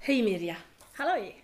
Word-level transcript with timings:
Hej 0.00 0.22
Mirja! 0.22 0.56
Halloj! 0.92 1.42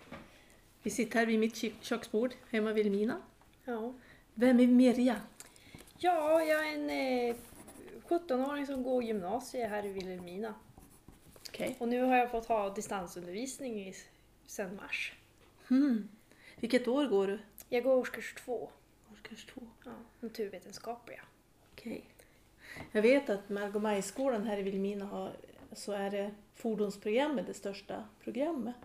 Vi 0.83 0.89
sitter 0.89 1.19
här 1.19 1.25
vid 1.25 1.39
mitt 1.39 1.55
kö- 1.55 1.71
köksbord 1.81 2.33
hemma 2.51 2.73
vid 2.73 2.75
Vilhelmina. 2.85 3.21
Ja. 3.65 3.93
Vem 4.33 4.59
är 4.59 4.67
Mirja? 4.67 5.21
ja, 5.97 6.41
jag 6.43 6.67
är 6.69 6.73
en 6.73 6.89
eh, 7.29 7.35
17-åring 8.07 8.65
som 8.65 8.83
går 8.83 9.03
gymnasiet 9.03 9.69
här 9.69 9.85
i 9.85 9.93
Vilhelmina. 9.93 10.53
Okej. 11.49 11.75
Och 11.79 11.87
nu 11.87 12.01
har 12.01 12.15
jag 12.15 12.31
fått 12.31 12.45
ha 12.45 12.69
distansundervisning 12.73 13.87
i, 13.87 13.93
sedan 14.45 14.75
mars. 14.75 15.13
Hmm. 15.67 16.09
Vilket 16.59 16.87
år 16.87 17.05
går 17.05 17.27
du? 17.27 17.39
Jag 17.69 17.83
går 17.83 17.95
årskurs 17.95 18.33
två, 18.33 18.69
Årskurs 19.11 19.45
två. 19.45 19.61
ja, 19.85 19.91
naturvetenskapliga. 20.19 21.21
Okej. 21.73 22.05
Jag 22.91 23.01
vet 23.01 23.29
att 23.29 23.49
Margomajskolan 23.49 24.43
här 24.45 24.57
i 24.57 24.61
Vilhelmina 24.63 25.05
har, 25.05 25.31
så 25.73 25.91
är 25.91 26.11
det 26.11 26.31
fordonsprogrammet 26.57 27.47
det 27.47 27.53
största 27.53 28.03
programmet. 28.23 28.75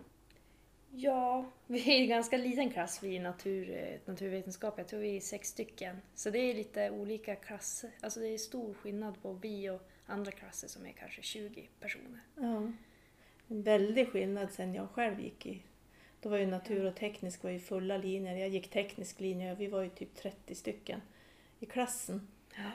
Ja, 0.95 1.45
vi 1.67 1.95
är 1.95 2.01
en 2.01 2.07
ganska 2.07 2.37
liten 2.37 2.69
klass 2.69 3.03
vi 3.03 3.15
i 3.15 3.19
natur, 3.19 3.69
eh, 3.69 3.99
naturvetenskap. 4.05 4.73
Jag 4.77 4.87
tror 4.87 4.99
vi 4.99 5.17
är 5.17 5.21
sex 5.21 5.49
stycken. 5.49 5.97
Så 6.15 6.29
det 6.29 6.39
är 6.39 6.53
lite 6.53 6.89
olika 6.89 7.35
klasser. 7.35 7.91
Alltså 8.01 8.19
det 8.19 8.27
är 8.27 8.37
stor 8.37 8.73
skillnad 8.73 9.21
på 9.21 9.33
vi 9.33 9.69
och 9.69 9.81
andra 10.05 10.31
klasser 10.31 10.67
som 10.67 10.85
är 10.85 10.91
kanske 10.91 11.21
20 11.21 11.69
personer. 11.79 12.19
Ja. 12.35 12.71
En 13.47 13.61
väldig 13.63 14.09
skillnad 14.09 14.51
sen 14.51 14.73
jag 14.73 14.89
själv 14.89 15.19
gick 15.19 15.45
i. 15.45 15.61
Då 16.21 16.29
var 16.29 16.37
ju 16.37 16.45
natur 16.45 16.85
och 16.85 16.95
teknisk 16.95 17.43
var 17.43 17.51
ju 17.51 17.59
fulla 17.59 17.97
linjer. 17.97 18.35
Jag 18.35 18.49
gick 18.49 18.69
teknisk 18.69 19.19
linje 19.19 19.51
och 19.51 19.61
vi 19.61 19.67
var 19.67 19.81
ju 19.81 19.89
typ 19.89 20.15
30 20.15 20.55
stycken 20.55 21.01
i 21.59 21.65
klassen. 21.65 22.27
Ja. 22.55 22.71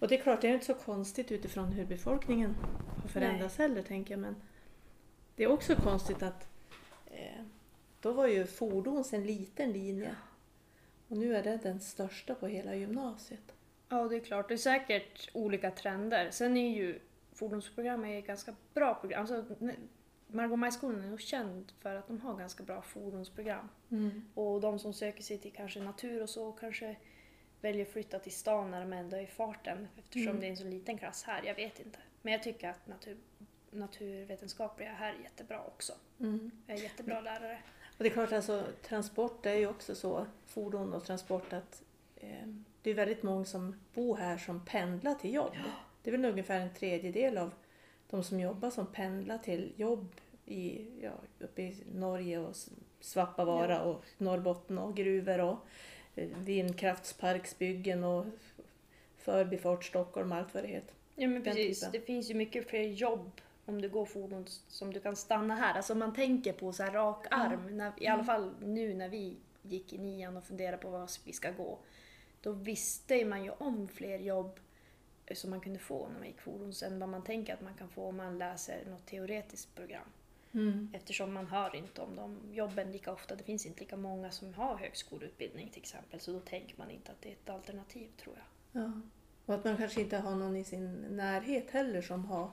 Och 0.00 0.08
det 0.08 0.18
är 0.18 0.22
klart, 0.22 0.40
det 0.40 0.48
är 0.48 0.54
inte 0.54 0.66
så 0.66 0.74
konstigt 0.74 1.32
utifrån 1.32 1.72
hur 1.72 1.84
befolkningen 1.84 2.56
har 3.02 3.08
förändrats 3.08 3.58
heller, 3.58 3.82
tänker 3.82 4.14
jag. 4.14 4.20
Men 4.20 4.36
det 5.36 5.44
är 5.44 5.48
också 5.48 5.74
konstigt 5.74 6.22
att 6.22 6.48
eh, 7.06 7.44
då 8.00 8.12
var 8.12 8.26
ju 8.26 8.46
fordons 8.46 9.12
en 9.12 9.26
liten 9.26 9.72
linje. 9.72 10.14
Och 11.08 11.16
nu 11.16 11.36
är 11.36 11.42
det 11.42 11.56
den 11.62 11.80
största 11.80 12.34
på 12.34 12.46
hela 12.46 12.74
gymnasiet. 12.74 13.52
Ja, 13.88 14.08
det 14.08 14.16
är 14.16 14.20
klart. 14.20 14.48
Det 14.48 14.54
är 14.54 14.58
säkert 14.58 15.30
olika 15.32 15.70
trender. 15.70 16.30
Sen 16.30 16.56
är 16.56 16.76
ju 16.76 16.98
fordonsprogrammet 17.32 18.18
ett 18.18 18.26
ganska 18.26 18.54
bra 18.74 18.94
program. 18.94 19.20
Alltså, 19.20 19.44
Margomajskolan 20.26 21.04
är 21.04 21.10
nog 21.10 21.20
känd 21.20 21.72
för 21.80 21.94
att 21.94 22.06
de 22.06 22.20
har 22.20 22.36
ganska 22.36 22.62
bra 22.62 22.82
fordonsprogram. 22.82 23.68
Och 24.34 24.60
de 24.60 24.78
som 24.78 24.92
söker 24.92 25.22
sig 25.22 25.38
till 25.38 25.52
kanske 25.52 25.80
natur 25.80 26.22
och 26.22 26.30
så 26.30 26.52
kanske 26.52 26.96
väljer 27.60 27.86
att 27.86 27.92
flytta 27.92 28.18
till 28.18 28.32
stan 28.32 28.70
när 28.70 28.80
de 28.80 28.92
ändå 28.92 29.16
är 29.16 29.20
i 29.20 29.26
farten 29.26 29.88
eftersom 29.98 30.28
Mm. 30.28 30.40
det 30.40 30.46
är 30.46 30.50
en 30.50 30.56
så 30.56 30.64
liten 30.64 30.98
klass 30.98 31.22
här. 31.24 31.42
Jag 31.42 31.54
vet 31.54 31.80
inte. 31.80 31.98
Men 32.22 32.32
jag 32.32 32.42
tycker 32.42 32.68
att 32.68 32.86
natur, 32.86 33.16
naturvetenskapliga 33.70 34.92
här 34.92 35.14
är 35.14 35.22
jättebra 35.22 35.64
också. 35.64 35.92
Mm. 36.20 36.50
Jag 36.66 36.78
är 36.78 36.82
jättebra 36.82 37.20
lärare. 37.20 37.58
Och 37.98 38.04
det 38.04 38.08
är 38.08 38.12
klart, 38.12 38.32
alltså, 38.32 38.64
transport 38.82 39.46
är 39.46 39.54
ju 39.54 39.66
också 39.68 39.94
så, 39.94 40.26
fordon 40.46 40.94
och 40.94 41.04
transport, 41.04 41.52
att 41.52 41.82
eh, 42.16 42.46
det 42.82 42.90
är 42.90 42.94
väldigt 42.94 43.22
många 43.22 43.44
som 43.44 43.80
bor 43.94 44.16
här 44.16 44.38
som 44.38 44.64
pendlar 44.64 45.14
till 45.14 45.34
jobb. 45.34 45.52
Det 46.02 46.10
är 46.10 46.12
väl 46.12 46.24
ungefär 46.24 46.60
en 46.60 46.74
tredjedel 46.74 47.38
av 47.38 47.50
de 48.10 48.24
som 48.24 48.40
jobbar 48.40 48.70
som 48.70 48.86
pendlar 48.86 49.38
till 49.38 49.72
jobb 49.76 50.14
i, 50.46 50.86
ja, 51.02 51.12
uppe 51.38 51.62
i 51.62 51.84
Norge 51.94 52.38
och 52.38 52.56
Svappavaara 53.00 53.72
Ja. 53.74 53.80
och 53.80 54.04
Norrbotten 54.18 54.78
och 54.78 54.96
gruvor 54.96 55.40
och 55.40 55.58
vindkraftsparksbyggen 56.14 58.04
och 58.04 58.26
Förbifart 59.18 59.84
Stockholm 59.84 60.32
och 60.32 60.38
allt 60.38 60.54
vad 60.54 60.64
det 60.64 60.68
heter. 60.68 60.94
Ja 61.14 61.28
men 61.28 61.42
precis, 61.42 61.88
det 61.92 62.00
finns 62.00 62.30
ju 62.30 62.34
mycket 62.34 62.68
fler 62.68 62.82
jobb 62.82 63.40
om 63.66 63.82
du 63.82 63.88
går 63.88 64.06
fordon 64.06 64.46
som 64.68 64.92
du 64.92 65.00
kan 65.00 65.16
stanna 65.16 65.54
här. 65.54 65.74
Alltså 65.74 65.94
man 65.94 66.14
tänker 66.14 66.52
på 66.52 66.72
så 66.72 66.82
här 66.82 66.92
rak 66.92 67.26
arm, 67.30 67.76
när, 67.76 67.92
i 67.96 68.06
alla 68.06 68.24
fall 68.24 68.54
nu 68.60 68.94
när 68.94 69.08
vi 69.08 69.36
gick 69.62 69.92
i 69.92 69.98
nian 69.98 70.36
och 70.36 70.44
funderade 70.44 70.76
på 70.76 70.90
vad 70.90 71.10
vi 71.24 71.32
ska 71.32 71.50
gå. 71.50 71.78
Då 72.40 72.52
visste 72.52 73.24
man 73.24 73.44
ju 73.44 73.50
om 73.50 73.88
fler 73.88 74.18
jobb 74.18 74.60
eh, 75.26 75.34
som 75.34 75.50
man 75.50 75.60
kunde 75.60 75.78
få 75.78 76.08
när 76.08 76.18
man 76.18 76.26
gick 76.26 76.40
fordon 76.40 76.72
än 76.84 76.98
vad 76.98 77.08
man 77.08 77.24
tänker 77.24 77.54
att 77.54 77.60
man 77.60 77.74
kan 77.74 77.88
få 77.88 78.06
om 78.06 78.16
man 78.16 78.38
läser 78.38 78.84
något 78.86 79.06
teoretiskt 79.06 79.74
program. 79.74 80.08
Eftersom 80.92 81.32
man 81.32 81.46
hör 81.46 81.76
inte 81.76 82.00
om 82.00 82.16
de 82.16 82.38
jobben 82.52 82.92
lika 82.92 83.12
ofta. 83.12 83.34
Det 83.34 83.44
finns 83.44 83.66
inte 83.66 83.80
lika 83.80 83.96
många 83.96 84.30
som 84.30 84.54
har 84.54 84.76
högskoleutbildning 84.76 85.68
till 85.70 85.82
exempel. 85.82 86.20
Så 86.20 86.32
då 86.32 86.40
tänker 86.40 86.78
man 86.78 86.90
inte 86.90 87.12
att 87.12 87.22
det 87.22 87.28
är 87.28 87.32
ett 87.32 87.50
alternativ 87.50 88.08
tror 88.16 88.36
jag. 88.36 88.82
Ja. 88.82 89.00
Och 89.46 89.54
att 89.54 89.64
man 89.64 89.76
kanske 89.76 90.00
inte 90.00 90.16
har 90.16 90.36
någon 90.36 90.56
i 90.56 90.64
sin 90.64 90.92
närhet 90.92 91.70
heller 91.70 92.02
som 92.02 92.24
har 92.24 92.50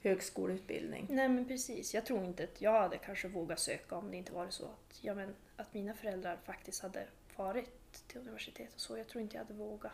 högskoleutbildning. 0.00 1.06
Nej 1.10 1.28
men 1.28 1.48
precis. 1.48 1.94
Jag 1.94 2.06
tror 2.06 2.24
inte 2.24 2.44
att 2.44 2.60
jag 2.60 2.80
hade 2.80 2.98
kanske 2.98 3.28
vågat 3.28 3.60
söka 3.60 3.96
om 3.96 4.10
det 4.10 4.16
inte 4.16 4.32
var 4.32 4.50
så 4.50 4.64
att, 4.64 4.98
ja, 5.00 5.14
men, 5.14 5.34
att 5.56 5.74
mina 5.74 5.94
föräldrar 5.94 6.38
faktiskt 6.44 6.82
hade 6.82 7.06
varit 7.36 8.08
till 8.08 8.20
universitet 8.20 8.74
och 8.74 8.80
så. 8.80 8.98
Jag 8.98 9.08
tror 9.08 9.22
inte 9.22 9.36
jag 9.36 9.44
hade 9.44 9.54
vågat. 9.54 9.92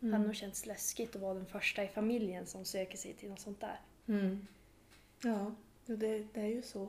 Det 0.00 0.12
hade 0.12 0.24
nog 0.24 0.36
känts 0.36 0.66
läskigt 0.66 1.16
att 1.16 1.22
vara 1.22 1.34
den 1.34 1.46
första 1.46 1.84
i 1.84 1.88
familjen 1.88 2.46
som 2.46 2.64
söker 2.64 2.96
sig 2.96 3.14
till 3.14 3.30
något 3.30 3.40
sånt 3.40 3.60
där. 3.60 3.80
Mm. 4.06 4.46
Ja, 5.22 5.54
jo, 5.88 5.96
det, 5.96 6.24
det 6.32 6.40
är 6.40 6.46
ju 6.46 6.62
så. 6.62 6.88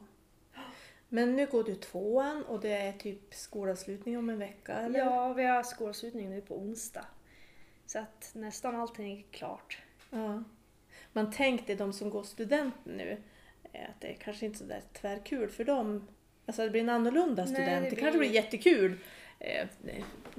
Men 1.09 1.35
nu 1.35 1.45
går 1.45 1.63
du 1.63 1.75
tvåan 1.75 2.43
och 2.43 2.59
det 2.59 2.71
är 2.73 2.91
typ 2.93 3.33
skolavslutning 3.33 4.17
om 4.17 4.29
en 4.29 4.39
vecka, 4.39 4.73
eller? 4.73 4.99
Ja, 4.99 5.33
vi 5.33 5.43
har 5.43 5.63
skolavslutning 5.63 6.29
nu 6.29 6.41
på 6.41 6.57
onsdag. 6.57 7.05
Så 7.85 7.99
att 7.99 8.31
nästan 8.35 8.75
allting 8.75 9.19
är 9.19 9.23
klart. 9.31 9.77
Ja. 10.09 10.43
Man 11.13 11.31
tänkte 11.31 11.75
de 11.75 11.93
som 11.93 12.09
går 12.09 12.23
studenten 12.23 12.93
nu, 12.97 13.17
eh, 13.73 13.81
att 13.89 14.01
det 14.01 14.07
är 14.07 14.13
kanske 14.13 14.45
inte 14.45 14.57
så 14.57 14.63
där 14.65 14.81
tvärkul 14.93 15.49
för 15.49 15.63
dem. 15.63 16.07
Alltså 16.45 16.63
det 16.63 16.69
blir 16.69 16.81
en 16.81 16.89
annorlunda 16.89 17.45
Nej, 17.45 17.53
student. 17.53 17.69
det 17.83 17.89
det, 17.89 17.95
blir- 17.95 17.99
kanske 18.03 18.19
blir 18.19 18.29
jättekul. 18.31 18.97
Eh, 19.39 19.67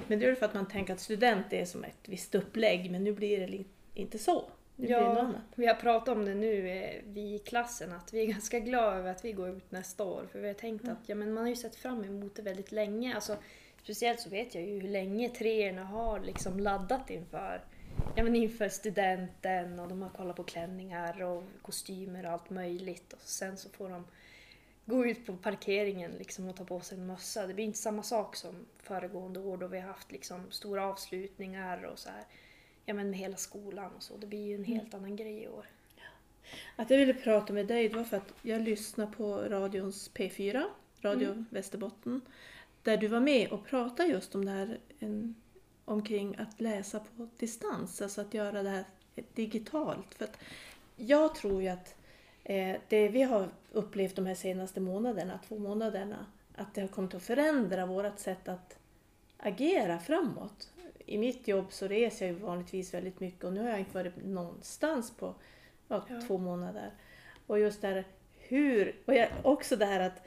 Men 0.06 0.18
det 0.18 0.26
är 0.26 0.34
för 0.34 0.46
att 0.46 0.54
man 0.54 0.68
tänker 0.68 0.92
att 0.92 1.00
student 1.00 1.52
är 1.52 1.64
som 1.64 1.84
ett 1.84 2.08
visst 2.08 2.34
upplägg, 2.34 2.90
men 2.90 3.04
nu 3.04 3.12
blir 3.12 3.46
det 3.46 3.64
inte 4.00 4.18
så. 4.18 4.50
Det 4.80 4.88
Ja, 4.88 5.32
vi 5.54 5.66
har 5.66 5.74
pratat 5.74 6.16
om 6.16 6.24
det 6.24 6.34
nu, 6.34 6.68
eh, 6.68 7.02
vi 7.04 7.34
i 7.34 7.38
klassen, 7.38 7.92
att 7.92 8.12
vi 8.12 8.22
är 8.22 8.26
ganska 8.32 8.58
glada 8.58 8.96
över 8.96 9.10
att 9.10 9.24
vi 9.24 9.32
går 9.32 9.48
ut 9.48 9.70
nästa 9.70 10.04
år. 10.04 10.26
För 10.32 10.38
vi 10.38 10.46
har 10.46 10.54
tänkt 10.54 10.88
att 10.88 10.98
ja, 11.06 11.14
men 11.14 11.32
man 11.32 11.42
har 11.42 11.48
ju 11.48 11.56
sett 11.56 11.76
fram 11.76 12.04
emot 12.04 12.36
det 12.36 12.42
väldigt 12.42 12.72
länge. 12.72 13.14
Alltså, 13.14 13.36
speciellt 13.82 14.20
så 14.20 14.30
vet 14.30 14.54
jag 14.54 14.64
ju 14.64 14.80
hur 14.80 14.88
länge 14.88 15.28
treorna 15.28 15.84
har 15.84 16.20
liksom 16.20 16.60
laddat 16.60 17.10
inför, 17.10 17.64
ja, 18.16 18.24
men 18.24 18.36
inför 18.36 18.68
studenten 18.68 19.80
och 19.80 19.88
de 19.88 20.02
har 20.02 20.10
kollat 20.10 20.36
på 20.36 20.44
klänningar 20.44 21.22
och 21.22 21.42
kostymer 21.62 22.26
och 22.26 22.32
allt 22.32 22.50
möjligt. 22.50 23.12
Och 23.12 23.20
sen 23.20 23.56
så 23.56 23.68
får 23.68 23.88
de 23.88 24.04
gå 24.84 25.06
ut 25.06 25.26
på 25.26 25.36
parkeringen 25.36 26.10
liksom 26.10 26.48
och 26.48 26.56
ta 26.56 26.64
på 26.64 26.80
sig 26.80 26.98
en 26.98 27.06
mössa. 27.06 27.46
Det 27.46 27.54
blir 27.54 27.64
inte 27.64 27.78
samma 27.78 28.02
sak 28.02 28.36
som 28.36 28.66
föregående 28.78 29.40
år 29.40 29.56
då 29.56 29.66
vi 29.66 29.80
har 29.80 29.88
haft 29.88 30.12
liksom 30.12 30.50
stora 30.50 30.86
avslutningar 30.86 31.84
och 31.84 31.98
så 31.98 32.08
här. 32.08 32.24
Ja 32.84 32.94
men 32.94 33.12
hela 33.12 33.36
skolan 33.36 33.92
och 33.96 34.02
så. 34.02 34.16
Det 34.16 34.26
blir 34.26 34.46
ju 34.46 34.54
en 34.54 34.64
helt 34.64 34.94
annan 34.94 35.16
grej 35.16 35.42
i 35.42 35.48
år. 35.48 35.66
Att 36.76 36.90
jag 36.90 36.98
ville 36.98 37.14
prata 37.14 37.52
med 37.52 37.66
dig 37.66 37.88
det 37.88 37.96
var 37.96 38.04
för 38.04 38.16
att 38.16 38.34
jag 38.42 38.62
lyssnade 38.62 39.12
på 39.12 39.36
radions 39.36 40.10
P4, 40.14 40.64
Radio 41.00 41.28
Mm. 41.28 41.46
Västerbotten, 41.50 42.20
där 42.82 42.96
du 42.96 43.08
var 43.08 43.20
med 43.20 43.48
och 43.48 43.66
pratade 43.66 44.08
just 44.08 44.34
om 44.34 44.44
det 44.44 44.50
här 44.50 44.78
en, 44.98 45.34
omkring 45.84 46.36
att 46.36 46.60
läsa 46.60 47.00
på 47.00 47.28
distans, 47.38 48.02
alltså 48.02 48.20
att 48.20 48.34
göra 48.34 48.62
det 48.62 48.70
här 48.70 48.84
digitalt. 49.34 50.14
För 50.14 50.24
att 50.24 50.38
jag 50.96 51.34
tror 51.34 51.62
ju 51.62 51.68
att 51.68 51.94
eh, 52.44 52.76
det 52.88 53.08
vi 53.08 53.22
har 53.22 53.48
upplevt 53.72 54.16
de 54.16 54.26
här 54.26 54.34
senaste 54.34 54.80
månaderna, 54.80 55.40
två 55.48 55.58
månaderna, 55.58 56.26
att 56.54 56.74
det 56.74 56.80
har 56.80 56.88
kommit 56.88 57.14
att 57.14 57.22
förändra 57.22 57.86
vårt 57.86 58.18
sätt 58.18 58.48
att 58.48 58.78
agera 59.36 59.98
framåt. 59.98 60.69
I 61.10 61.18
mitt 61.18 61.48
jobb 61.48 61.66
så 61.72 61.88
reser 61.88 62.26
jag 62.26 62.34
ju 62.34 62.40
vanligtvis 62.40 62.94
väldigt 62.94 63.20
mycket 63.20 63.44
och 63.44 63.52
nu 63.52 63.60
har 63.62 63.68
jag 63.70 63.78
inte 63.78 63.94
varit 63.94 64.24
någonstans 64.24 65.10
på 65.16 65.34
ja, 65.88 66.04
Ja. 66.08 66.20
två 66.26 66.38
månader. 66.38 66.90
Och 67.46 67.58
just 67.58 67.80
där 67.80 68.04
hur, 68.38 68.96
och 69.06 69.14
jag, 69.14 69.28
också 69.42 69.76
det 69.76 69.84
här 69.86 70.00
att 70.00 70.22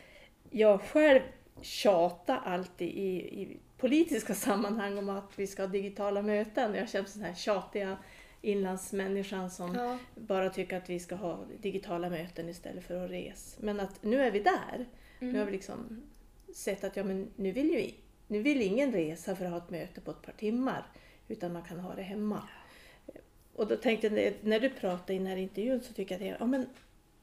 jag 0.50 0.82
själv 0.82 1.22
tjatar 1.62 2.42
alltid 2.46 2.88
i, 2.90 3.16
i 3.42 3.58
politiska 3.78 4.34
sammanhang 4.48 4.98
om 4.98 5.10
att 5.10 5.32
vi 5.40 5.48
ska 5.48 5.62
ha 5.64 5.68
digitala 5.68 6.22
möten. 6.22 6.76
Jag 6.76 6.90
känner 6.90 7.08
sån 7.08 7.22
här 7.22 7.34
tjatiga 7.34 7.98
inlandsmänniskan 8.42 9.50
som 9.52 9.76
Ja. 9.76 9.98
bara 10.16 10.50
tycker 10.50 10.78
att 10.78 10.90
vi 10.90 11.00
ska 11.00 11.16
ha 11.16 11.40
digitala 11.62 12.10
möten 12.10 12.50
istället 12.50 12.84
för 12.84 13.06
att 13.06 13.12
resa. 13.12 13.58
Men 13.64 13.80
att 13.80 14.04
nu 14.04 14.22
är 14.22 14.32
vi 14.32 14.40
där. 14.40 14.86
Nu 15.20 15.40
har 15.40 15.46
vi 15.46 15.52
liksom 15.52 16.04
sett 16.56 16.84
att 16.84 16.96
ja, 16.98 17.04
men 17.04 17.30
nu, 17.36 17.52
vill 17.52 17.70
ju, 17.70 17.92
nu 18.34 18.42
vill 18.42 18.62
ingen 18.62 18.92
resa 18.92 19.36
för 19.36 19.46
att 19.46 19.52
ha 19.52 19.58
ett 19.58 19.70
möte 19.70 20.02
på 20.02 20.12
ett 20.12 20.22
par 20.22 20.32
timmar. 20.32 20.86
Utan 21.28 21.54
man 21.54 21.64
kan 21.64 21.80
ha 21.80 21.96
det 21.96 22.02
hemma. 22.02 22.50
Och 23.56 23.68
då 23.68 23.76
tänkte 23.76 24.08
jag, 24.08 24.34
när- 24.42 24.60
du 24.60 24.70
pratade 24.70 25.14
i 25.14 25.18
den 25.18 25.28
här 25.28 25.38
intervjun 25.38 25.82
så 25.82 25.94
tycker 25.94 26.20
jag 26.20 26.34
att 26.34 26.40
ja, 26.40 26.46
men 26.46 26.70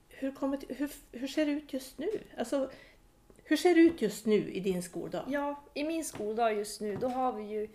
hur, 0.08 0.32
kommer, 0.32 0.58
hur, 0.68 0.90
hur 1.12 1.28
ser 1.28 1.46
det 1.46 1.52
ut 1.52 1.72
just 1.72 1.98
nu? 1.98 2.08
Alltså, 2.38 2.70
hur 3.44 3.56
ser 3.56 3.74
det 3.74 3.80
ut 3.80 4.02
just 4.02 4.26
nu 4.26 4.50
i 4.52 4.60
din 4.60 4.82
skoldag? 4.82 5.24
ja, 5.28 5.64
i 5.74 5.84
min 5.84 6.04
skoldag 6.04 6.54
just 6.54 6.80
nu 6.80 6.96
då 6.96 7.08
har 7.08 7.32
vi 7.32 7.42
ju, 7.42 7.68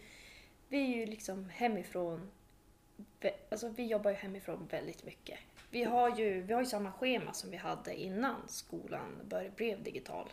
vi 0.68 0.78
är 0.94 0.98
ju 0.98 1.06
liksom 1.06 1.50
hemifrån, 1.50 2.32
alltså 3.50 3.68
vi 3.70 3.86
jobbar 3.86 4.12
ju 4.12 4.18
hemifrån 4.18 4.68
väldigt 4.72 5.06
mycket. 5.06 5.40
vi 5.70 5.84
har 5.84 6.20
ju, 6.20 6.42
vi 6.42 6.54
har 6.54 6.62
ju 6.62 6.66
samma 6.66 6.92
schema 6.92 7.34
som 7.34 7.52
vi 7.52 7.58
hade 7.58 7.96
innan 8.02 8.36
skolan 8.48 9.20
bör, 9.30 9.52
blev 9.56 9.84
digital. 9.84 10.30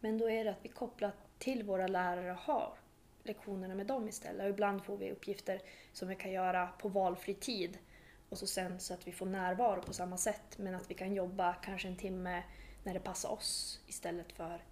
Men 0.00 0.18
då 0.18 0.30
är 0.30 0.44
det 0.44 0.50
att 0.50 0.64
vi 0.64 0.68
kopplar 0.68 1.12
till 1.38 1.62
våra 1.62 1.86
lärare 1.86 2.32
och 2.32 2.38
har 2.38 2.74
lektionerna 3.22 3.74
med 3.74 3.86
dem 3.86 4.08
istället. 4.08 4.42
Och 4.42 4.50
ibland 4.50 4.84
får 4.84 4.96
vi 4.96 5.12
uppgifter 5.12 5.60
som 5.92 6.08
vi 6.08 6.14
kan 6.14 6.32
göra 6.32 6.66
på 6.66 6.88
valfri 6.88 7.34
tid 7.34 7.78
och 8.28 8.38
så 8.38 8.46
sen 8.46 8.80
så 8.80 8.94
att 8.94 9.06
vi 9.06 9.12
får 9.12 9.26
närvaro 9.26 9.82
på 9.82 9.92
samma 9.92 10.16
sätt 10.16 10.58
men 10.58 10.74
att 10.74 10.90
vi 10.90 10.94
kan 10.94 11.14
jobba 11.14 11.54
kanske 11.54 11.88
en 11.88 11.96
timme 11.96 12.42
när 12.84 12.94
det 12.94 13.00
passar 13.00 13.28
oss 13.28 13.80
istället 13.86 14.32
för... 14.32 14.64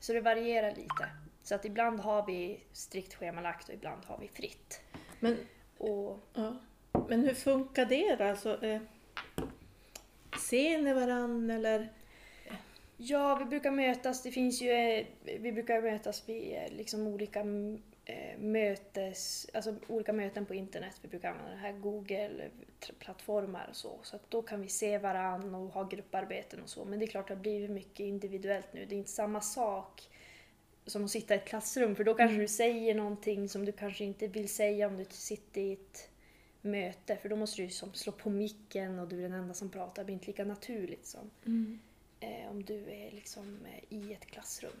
Så 0.00 0.12
det 0.12 0.20
varierar 0.20 0.74
lite. 0.74 1.08
Så 1.42 1.54
att 1.54 1.64
ibland 1.64 2.00
har 2.00 2.26
vi 2.26 2.60
strikt 2.72 3.14
schemalagt 3.14 3.68
och 3.68 3.74
ibland 3.74 4.04
har 4.04 4.18
vi 4.18 4.28
fritt. 4.28 4.80
Men, 5.20 5.36
Och 5.78 6.18
ja. 6.34 6.56
Men 7.08 7.24
hur 7.24 7.34
funkar 7.34 7.84
det 7.84 8.16
då? 8.16 8.24
Alltså, 8.24 8.64
eh, 8.64 8.82
ser 10.50 10.82
ni 10.82 10.92
varann 10.92 11.50
eller? 11.50 11.92
Ja, 13.00 13.34
vi 13.34 13.44
brukar 13.44 13.70
mötas. 13.70 14.22
Det 14.22 14.30
finns 14.30 14.62
ju, 14.62 14.70
eh, 14.70 15.06
vi 15.40 15.52
brukar 15.52 15.82
mötas 15.82 16.28
vid 16.28 16.52
eh, 16.56 16.72
liksom 16.76 17.06
olika 17.06 17.40
mm, 17.40 17.82
eh, 18.04 18.38
mötes, 18.38 19.46
alltså 19.54 19.74
olika 19.88 20.12
möten 20.12 20.46
på 20.46 20.54
internet. 20.54 20.98
Vi 21.02 21.08
brukar 21.08 21.30
använda 21.30 21.50
det 21.50 21.56
här 21.56 21.72
Google-plattformar 21.72 23.66
och 23.70 23.76
så. 23.76 23.98
Så 24.02 24.16
att 24.16 24.30
då 24.30 24.42
kan 24.42 24.60
vi 24.62 24.68
se 24.68 24.98
varann 24.98 25.54
och 25.54 25.68
ha 25.72 25.84
grupparbeten 25.84 26.62
och 26.62 26.68
så. 26.68 26.84
Men 26.84 26.98
det 26.98 27.04
är 27.04 27.06
klart, 27.06 27.28
det 27.28 27.34
har 27.34 27.40
blivit 27.40 27.70
mycket 27.70 28.00
individuellt 28.00 28.72
nu. 28.72 28.84
Det 28.84 28.94
är 28.94 28.98
inte 28.98 29.10
samma 29.10 29.40
sak 29.40 30.08
som 30.86 31.04
att 31.04 31.10
sitta 31.10 31.34
i 31.34 31.36
ett 31.38 31.44
klassrum. 31.48 31.96
För 31.96 32.04
då 32.04 32.14
kanske 32.14 32.34
Mm. 32.34 32.42
du 32.42 32.48
säger 32.48 32.94
någonting 32.94 33.48
som 33.48 33.64
du 33.64 33.72
kanske 33.72 34.04
inte 34.04 34.26
vill 34.26 34.48
säga 34.48 34.86
om 34.86 34.96
du 34.96 35.04
sitter 35.10 35.60
i 35.60 35.72
ett 35.72 36.10
möte. 36.60 37.16
För 37.16 37.28
då 37.28 37.36
måste 37.36 37.56
du 37.56 37.62
ju 37.64 37.70
som 37.70 37.94
slå 37.94 38.12
på 38.12 38.30
micken 38.30 38.98
och 38.98 39.08
du 39.08 39.18
är 39.18 39.22
den 39.22 39.32
enda 39.32 39.54
som 39.54 39.70
pratar. 39.70 40.02
Det 40.02 40.04
blir 40.04 40.14
inte 40.14 40.26
lika 40.26 40.44
naturligt 40.44 41.06
som 41.06 41.30
eh, 42.20 42.50
om 42.50 42.64
du 42.64 42.90
är 42.90 43.10
liksom 43.10 43.66
eh, 43.66 43.98
i 43.98 44.12
ett 44.12 44.26
klassrum. 44.26 44.72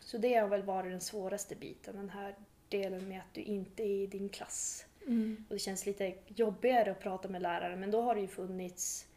Så 0.00 0.18
det 0.18 0.34
har 0.34 0.48
väl 0.48 0.62
varit 0.62 0.92
den 0.92 1.00
svåraste 1.00 1.56
biten, 1.56 1.96
den 1.96 2.10
här 2.10 2.34
delen 2.68 3.08
med 3.08 3.18
att 3.18 3.34
du 3.34 3.40
inte 3.42 3.82
är 3.82 4.02
i 4.02 4.06
din 4.06 4.28
klass. 4.28 4.86
Mm. 5.06 5.44
Och 5.48 5.54
det 5.54 5.58
känns 5.58 5.86
lite 5.86 6.14
jobbigare 6.26 6.90
att 6.90 7.00
prata 7.00 7.28
med 7.28 7.42
lärare 7.42 7.76
men 7.76 7.90
då 7.90 8.00
har 8.00 8.14
det 8.14 8.20
ju 8.20 8.28
funnits 8.28 9.08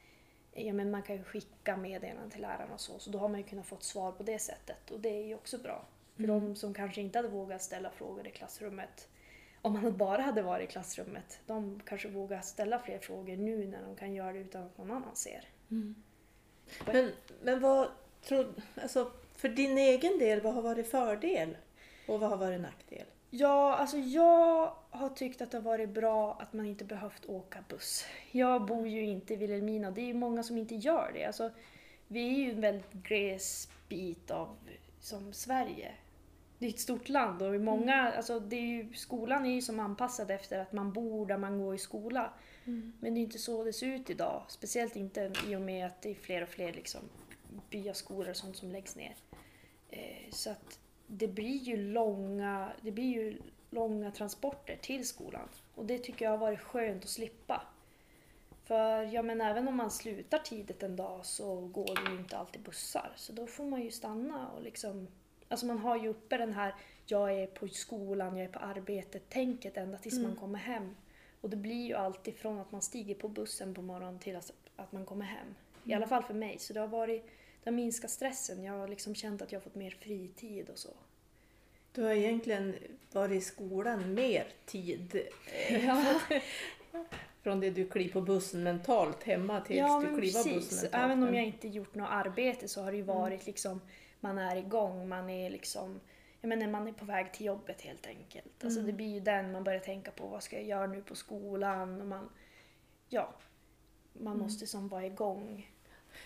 Ja, 0.54 0.74
men 0.74 0.92
man 0.92 1.04
kan 1.04 1.16
ju 1.16 1.24
skicka 1.24 1.78
meddelanden 1.78 2.30
till 2.30 2.42
lärarna 2.42 2.74
och 2.74 2.80
så, 2.80 3.00
så 3.00 3.10
då 3.10 3.20
har 3.20 3.28
man 3.30 3.40
ju 3.40 3.46
kunnat 3.46 3.66
få 3.66 3.78
svar 3.80 4.12
på 4.12 4.24
det 4.24 4.40
sättet 4.40 4.92
och 4.92 5.00
det 5.00 5.10
är 5.10 5.26
ju 5.26 5.36
också 5.36 5.58
bra. 5.58 5.86
För 6.16 6.24
Mm. 6.24 6.40
de 6.40 6.56
som 6.56 6.74
kanske 6.74 7.02
inte 7.02 7.18
hade 7.20 7.30
vågat 7.30 7.62
ställa 7.62 7.92
frågor 7.92 8.28
i 8.28 8.32
klassrummet, 8.32 9.08
om 9.62 9.74
man 9.74 9.98
bara 9.98 10.22
hade 10.22 10.42
varit 10.42 10.70
i 10.70 10.72
klassrummet, 10.72 11.40
de 11.46 11.82
kanske 11.86 12.08
vågar 12.10 12.42
ställa 12.42 12.80
fler 12.80 13.00
frågor 13.00 13.38
nu 13.38 13.68
när 13.68 13.82
de 13.82 13.96
kan 13.96 14.14
göra 14.14 14.34
det 14.34 14.40
utan 14.40 14.64
att 14.64 14.78
någon 14.78 14.92
annan 14.92 15.16
ser. 15.16 15.48
Mm. 15.72 15.96
Men, 16.86 17.12
men 17.44 17.60
vad 17.60 17.88
tror 18.22 18.54
alltså 18.82 19.12
för 19.36 19.50
din 19.50 19.78
egen 19.78 20.20
del, 20.20 20.42
vad 20.42 20.54
har 20.54 20.62
varit 20.62 20.92
fördel 20.92 21.58
och 22.08 22.20
vad 22.20 22.30
har 22.30 22.38
varit 22.38 22.62
nackdel? 22.62 23.06
Ja, 23.30 23.76
alltså 23.76 23.98
jag 23.98 24.74
har 24.90 25.10
tyckt 25.10 25.42
att 25.42 25.52
det 25.52 25.58
har 25.58 25.64
varit 25.64 25.90
bra 25.90 26.38
att 26.42 26.54
man 26.54 26.66
inte 26.66 26.86
behövt 26.86 27.26
åka 27.26 27.64
buss. 27.70 28.06
Jag 28.32 28.66
bor 28.66 28.88
ju 28.88 29.06
inte 29.06 29.34
i 29.34 29.38
Vilhelmina 29.38 29.88
och 29.88 29.94
det 29.94 30.02
är 30.02 30.06
ju 30.06 30.14
många 30.14 30.44
som 30.44 30.58
inte 30.58 30.76
gör 30.76 31.12
det. 31.14 31.26
Alltså, 31.26 31.52
vi 32.08 32.28
är 32.28 32.38
ju 32.38 32.52
en 32.52 32.62
väldigt 32.62 32.94
gles 32.94 33.70
bit 33.88 34.32
av 34.32 34.58
som 35.00 35.34
Sverige. 35.34 35.92
Det 36.60 36.66
är 36.66 36.70
ett 36.70 36.80
stort 36.80 37.10
land 37.10 37.42
och 37.42 37.62
många, 37.62 38.12
alltså 38.12 38.40
det 38.40 38.56
är 38.56 38.68
ju, 38.68 38.94
skolan 38.94 39.46
är 39.46 39.54
ju 39.54 39.62
som 39.62 39.80
anpassad 39.80 40.32
efter 40.32 40.60
att 40.60 40.74
man 40.74 40.94
bor 40.94 41.26
där 41.26 41.38
man 41.38 41.60
går 41.60 41.76
i 41.76 41.78
skola. 41.78 42.34
Men 43.00 43.14
det 43.14 43.20
är 43.20 43.22
inte 43.22 43.40
så 43.40 43.64
det 43.64 43.74
ser 43.74 43.88
ut 43.88 44.10
idag. 44.10 44.44
Speciellt 44.48 44.96
inte 44.96 45.34
i 45.48 45.56
och 45.56 45.62
med 45.62 45.86
att 45.86 46.02
det 46.02 46.10
är 46.10 46.16
fler 46.16 46.44
och 46.44 46.50
fler 46.50 46.74
liksom, 46.74 47.02
byaskolor 47.70 48.30
och 48.30 48.36
sånt 48.36 48.58
som 48.58 48.72
läggs 48.72 48.96
ner. 48.96 49.16
Eh, 49.90 50.32
så 50.32 50.50
att 50.50 50.80
det 51.08 51.28
blir 51.28 51.58
ju 51.58 51.78
långa, 51.78 52.72
det 52.82 52.92
blir 52.92 53.14
ju 53.14 53.42
långa 53.70 54.12
transporter 54.12 54.78
till 54.82 55.08
skolan. 55.08 55.50
Och 55.76 55.86
det 55.86 55.98
tycker 55.98 56.26
jag 56.26 56.32
har 56.32 56.38
varit 56.38 56.60
skönt 56.60 57.04
att 57.04 57.10
slippa. 57.10 57.62
För 58.64 59.04
ja, 59.04 59.22
men 59.22 59.42
även 59.42 59.68
om 59.68 59.76
man 59.76 59.92
slutar 59.92 60.40
tidigt 60.40 60.84
en 60.84 60.96
dag 60.96 61.26
så 61.26 61.56
går 61.56 61.96
det 62.06 62.12
ju 62.12 62.18
inte 62.18 62.38
alltid 62.38 62.62
bussar. 62.62 63.14
Så 63.16 63.34
då 63.34 63.48
får 63.48 63.66
man 63.66 63.82
ju 63.82 63.92
stanna 63.92 64.50
och 64.50 64.64
liksom... 64.64 65.08
Alltså 65.50 65.66
man 65.66 65.78
har 65.78 65.98
ju 65.98 66.08
uppe 66.08 66.38
den 66.38 66.54
här 66.54 66.76
jag 67.06 67.34
är 67.34 67.48
på 67.48 67.68
skolan, 67.68 68.38
jag 68.38 68.46
är 68.46 68.52
på 68.52 68.60
arbetet-tänket 68.60 69.78
ända 69.78 69.98
tills 69.98 70.18
Mm. 70.18 70.28
man 70.30 70.36
kommer 70.40 70.60
hem. 70.60 70.96
Och 71.42 71.50
det 71.50 71.58
blir 71.58 71.88
ju 71.88 71.94
alltid 71.94 72.36
från 72.36 72.60
att 72.60 72.72
man 72.72 72.82
stiger 72.82 73.16
på 73.16 73.28
bussen 73.28 73.74
på 73.74 73.82
morgonen 73.82 74.20
till 74.20 74.36
att, 74.36 74.52
att 74.76 74.92
man 74.92 75.06
kommer 75.06 75.26
hem. 75.26 75.56
I 75.84 75.94
alla 75.94 76.08
fall 76.08 76.24
för 76.24 76.34
mig. 76.34 76.58
Så 76.60 76.74
det 76.74 76.80
har 76.80 76.88
varit, 76.88 77.26
det 77.64 77.70
har 77.70 77.76
minskat 77.76 78.12
stressen. 78.12 78.64
Jag 78.64 78.74
har 78.74 78.88
liksom 78.88 79.16
känt 79.16 79.42
att 79.42 79.52
jag 79.52 79.60
har 79.60 79.64
fått 79.64 79.76
mer 79.76 79.92
fritid 79.92 80.70
och 80.70 80.78
så. 80.80 80.90
Du 81.92 82.04
har 82.04 82.12
egentligen 82.12 82.76
varit 83.12 83.38
i 83.38 83.42
skolan 83.42 84.14
mer 84.14 84.48
tid 84.66 85.22
Ja, 85.86 86.20
från 87.42 87.60
det 87.60 87.70
du 87.70 87.90
kliver 87.90 88.12
på 88.14 88.22
bussen 88.22 88.64
mentalt 88.64 89.24
hemma 89.24 89.62
tills 89.62 89.80
ja 89.80 90.00
du 90.00 90.08
kliver 90.08 90.54
bussen 90.54 90.54
mentalt. 90.82 90.94
Även 90.94 91.24
om 91.24 91.36
jag 91.36 91.46
inte 91.46 91.68
gjort 91.68 91.96
något 91.96 92.10
arbete 92.12 92.68
så 92.68 92.82
har 92.82 92.92
det 92.92 92.98
ju 92.98 93.04
varit 93.04 93.46
liksom, 93.46 93.82
man 94.20 94.38
är 94.38 94.56
igång, 94.56 95.08
man 95.10 95.30
är 95.30 95.50
liksom 95.50 96.00
jag 96.42 96.50
menar, 96.50 96.68
man 96.68 96.88
är 96.88 96.92
på 96.92 97.06
väg 97.06 97.34
till 97.34 97.46
jobbet 97.46 97.82
helt 97.82 98.08
enkelt. 98.08 98.64
Alltså 98.64 98.80
Mm. 98.80 98.92
det 98.92 98.94
blir 98.98 99.14
ju 99.14 99.20
den 99.20 99.52
man 99.52 99.64
börjar 99.64 99.80
tänka 99.80 100.12
på, 100.12 100.28
vad 100.28 100.44
ska 100.44 100.56
jag 100.56 100.66
göra 100.66 100.88
nu 100.88 101.02
på 101.02 101.16
skolan? 101.16 102.02
Och 102.02 102.08
man, 102.08 102.30
ja, 103.10 103.34
man 104.14 104.34
Mm. 104.34 104.44
måste 104.46 104.68
som 104.68 104.88
vara 104.88 105.06
igång. 105.06 105.72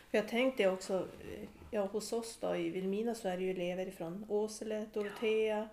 För 0.10 0.18
jag 0.18 0.28
tänkte 0.28 0.68
också, 0.70 1.08
eh, 1.34 1.48
ja 1.72 1.86
hos 1.86 2.14
oss 2.14 2.38
då 2.42 2.56
i 2.56 2.70
Vilhelmina 2.70 3.16
så 3.16 3.28
är 3.28 3.38
det 3.38 3.44
ju 3.44 3.52
elever 3.52 3.92
från 3.92 4.26
Åsele, 4.30 4.86
Dorotea. 4.94 5.70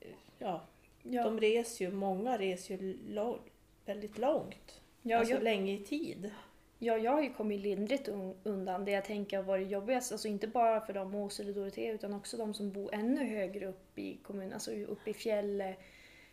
eh, 0.00 0.08
Ja, 0.38 0.66
Ja, 1.02 1.22
de 1.24 1.40
reser 1.40 1.84
ju, 1.84 1.90
många 1.92 2.38
reser 2.38 2.78
ju 2.78 2.98
lång, 3.08 3.38
väldigt 3.84 4.18
långt. 4.18 4.80
ja, 5.02 5.18
alltså 5.18 5.34
jag, 5.34 5.42
länge 5.42 5.72
i 5.72 5.78
tid. 5.84 6.30
Ja, 6.78 6.98
jag 6.98 7.12
har 7.12 7.22
ju 7.22 7.32
kommit 7.32 7.60
lindrigt 7.60 8.08
un- 8.08 8.34
undan 8.44 8.84
det 8.84 8.90
jag 8.90 9.04
tänker 9.04 9.36
har 9.36 9.44
varit 9.44 9.68
jobbigast. 9.70 10.12
Alltså 10.12 10.28
inte 10.28 10.46
bara 10.48 10.80
för 10.80 10.92
de 10.92 11.14
Åsele 11.14 11.48
och 11.50 11.54
Dorotea 11.56 11.92
utan 11.92 12.12
också 12.14 12.36
de 12.36 12.54
som 12.54 12.72
bor 12.72 12.94
ännu 12.94 13.24
högre 13.24 13.66
upp 13.66 13.98
i 13.98 14.16
kommunen, 14.22 14.52
alltså 14.52 14.72
uppe 14.72 15.10
i 15.10 15.14
fjäll, 15.14 15.62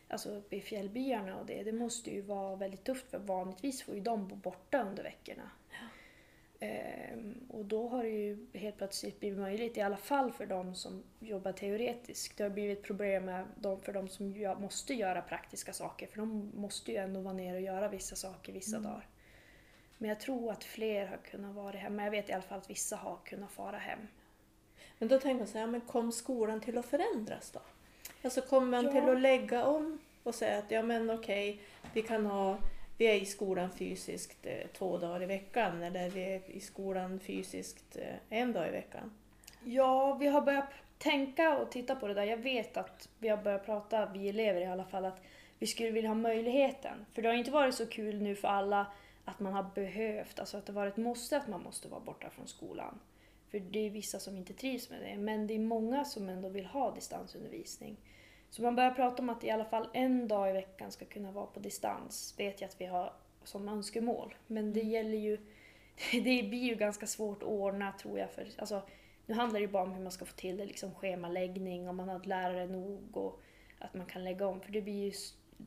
alltså 0.08 0.30
uppe 0.30 0.56
i 0.56 0.62
fjällbyarna 0.62 1.40
och 1.40 1.46
det. 1.46 1.64
Det 1.64 1.72
måste 1.72 2.12
ju 2.12 2.22
vara 2.22 2.56
väldigt 2.56 2.84
tufft 2.84 3.10
för 3.12 3.18
vanligtvis 3.20 3.84
får 3.84 3.96
ju 3.96 4.02
de 4.02 4.28
bo 4.28 4.36
borta 4.36 4.84
under 4.84 5.04
veckorna. 5.04 5.52
Ehm, 6.60 7.36
och 7.50 7.66
då 7.66 7.88
har 7.88 8.04
det 8.04 8.10
ju 8.10 8.48
helt 8.54 8.78
plötsligt 8.78 9.20
blivit 9.20 9.40
möjligt, 9.40 9.78
i 9.78 9.82
alla 9.82 9.98
fall 9.98 10.32
för 10.32 10.46
de 10.46 10.76
som 10.76 11.04
jobbar 11.20 11.52
teoretiskt. 11.52 12.38
Det 12.38 12.44
har 12.44 12.50
blivit 12.50 12.84
problem 12.84 13.26
med 13.26 13.46
de, 13.56 13.82
för 13.82 13.94
de 13.94 14.08
som 14.10 14.56
måste 14.60 14.94
göra 14.94 15.22
praktiska 15.22 15.74
saker, 15.74 16.08
för 16.08 16.18
de 16.18 16.52
måste 16.56 16.92
ju 16.92 16.98
ändå 16.98 17.20
vara 17.20 17.34
ner 17.34 17.56
och 17.56 17.62
göra 17.62 17.88
vissa 17.88 18.16
saker 18.16 18.54
vissa 18.54 18.78
Mm. 18.78 18.92
dagar. 18.92 19.08
Men 20.04 20.10
jag 20.10 20.20
tror 20.20 20.52
att 20.52 20.64
fler 20.64 21.06
har 21.06 21.18
kunnat 21.18 21.56
vara 21.56 21.78
hemma. 21.78 22.04
Jag 22.04 22.12
vet 22.12 22.30
i 22.30 22.34
alla 22.34 22.42
fall 22.44 22.58
att 22.58 22.70
vissa 22.70 22.96
har 22.96 23.18
kunnat 23.26 23.52
fara 23.52 23.78
hem. 23.78 24.00
Men 24.98 25.10
då 25.10 25.20
tänker 25.20 25.38
man 25.40 25.48
så 25.48 25.58
här, 25.58 25.68
men 25.68 25.82
kom 25.82 26.12
skolan 26.12 26.62
till 26.62 26.78
att 26.78 26.86
förändras 26.86 27.52
då? 27.52 27.60
Alltså 28.24 28.42
kommer 28.42 28.68
man 28.68 28.86
Ja. 28.86 28.92
till 28.92 29.10
att 29.10 29.22
lägga 29.22 29.66
om 29.66 30.00
och 30.24 30.36
säga 30.36 30.58
att 30.58 30.72
ja 30.72 30.82
men 30.82 31.10
okej, 31.10 31.60
vi 31.94 32.02
kan 32.02 32.26
ha, 32.26 32.58
vi 32.98 33.06
är 33.06 33.14
i 33.16 33.26
skolan 33.26 33.70
fysiskt 33.72 34.46
eh, 34.46 34.68
två 34.74 34.98
dagar 34.98 35.24
i 35.24 35.26
veckan 35.26 35.84
eller 35.84 36.10
vi 36.10 36.24
är 36.34 36.42
i 36.52 36.60
skolan 36.60 37.20
fysiskt 37.20 37.98
eh, 37.98 38.16
en 38.40 38.54
dag 38.54 38.68
i 38.68 38.72
veckan. 38.72 39.14
Ja, 39.64 40.14
vi 40.14 40.28
har 40.28 40.42
börjat 40.42 40.70
tänka 40.98 41.58
och 41.58 41.72
titta 41.72 41.96
på 41.96 42.08
det 42.08 42.14
där. 42.14 42.24
Jag 42.24 42.38
vet 42.38 42.78
att 42.78 43.10
vi 43.20 43.30
har 43.30 43.38
börjat 43.38 43.66
prata, 43.66 44.06
vi 44.06 44.30
elever 44.30 44.62
i 44.62 44.66
alla 44.66 44.86
fall, 44.86 45.06
att 45.06 45.22
vi 45.60 45.68
skulle 45.68 45.92
vilja 45.92 46.10
ha 46.10 46.16
möjligheten. 46.16 47.06
För 47.14 47.22
det 47.22 47.28
har 47.28 47.36
inte 47.36 47.52
varit 47.52 47.76
så 47.76 47.86
kul 47.86 48.22
nu 48.22 48.36
för 48.36 48.48
alla 48.48 48.86
att 49.26 49.40
man 49.40 49.54
har 49.54 49.66
behövt, 49.76 50.40
alltså 50.40 50.58
att 50.58 50.66
det 50.66 50.72
varit 50.72 50.98
måste 50.98 51.38
att 51.38 51.48
man 51.48 51.64
måste 51.64 51.88
vara 51.88 52.02
borta 52.02 52.30
från 52.30 52.48
skolan. 52.48 53.00
För 53.52 53.60
det 53.60 53.80
är 53.80 53.90
vissa 53.90 54.20
som 54.20 54.38
inte 54.38 54.54
trivs 54.54 54.90
med 54.90 55.02
det, 55.02 55.18
men 55.18 55.48
det 55.48 55.54
är 55.54 55.60
många 55.60 56.06
som 56.06 56.30
ändå 56.30 56.50
vill 56.50 56.66
ha 56.66 56.92
distansundervisning. 56.92 57.98
Så 58.50 58.62
man 58.62 58.76
börjar 58.76 58.92
prata 58.92 59.22
om 59.22 59.30
att 59.30 59.44
i 59.44 59.50
alla 59.50 59.66
fall 59.66 59.90
en 59.94 60.28
dag 60.28 60.50
i 60.50 60.54
veckan 60.54 60.92
ska 60.92 61.06
kunna 61.06 61.32
vara 61.32 61.46
på 61.46 61.60
distans, 61.60 62.36
vet 62.38 62.62
jag 62.62 62.68
att 62.68 62.82
vi 62.82 62.86
har 62.86 63.14
som 63.44 63.70
önskemål. 63.70 64.36
Men 64.48 64.74
det 64.74 64.82
gäller 64.82 65.18
ju, 65.18 65.38
det 66.12 66.44
blir 66.50 66.64
ju 66.64 66.76
ganska 66.76 67.08
svårt 67.08 67.44
att 67.44 67.50
ordna 67.50 67.92
tror 67.92 68.20
jag. 68.20 68.32
För, 68.32 68.48
alltså, 68.58 68.82
nu 69.26 69.36
handlar 69.36 69.60
det 69.60 69.66
ju 69.66 69.72
bara 69.72 69.84
om 69.84 69.92
hur 69.92 70.04
man 70.04 70.12
ska 70.12 70.26
få 70.26 70.36
till 70.36 70.58
det, 70.58 70.66
liksom 70.66 70.94
schemaläggning, 70.94 71.90
om 71.90 71.96
man 71.96 72.10
har 72.10 72.20
lärare 72.20 72.68
nog 72.68 73.18
och 73.18 73.42
att 73.80 73.94
man 73.94 74.06
kan 74.06 74.24
lägga 74.24 74.48
om. 74.48 74.62
För 74.62 74.72
det 74.72 74.82
blir 74.82 75.06
ju, 75.06 75.12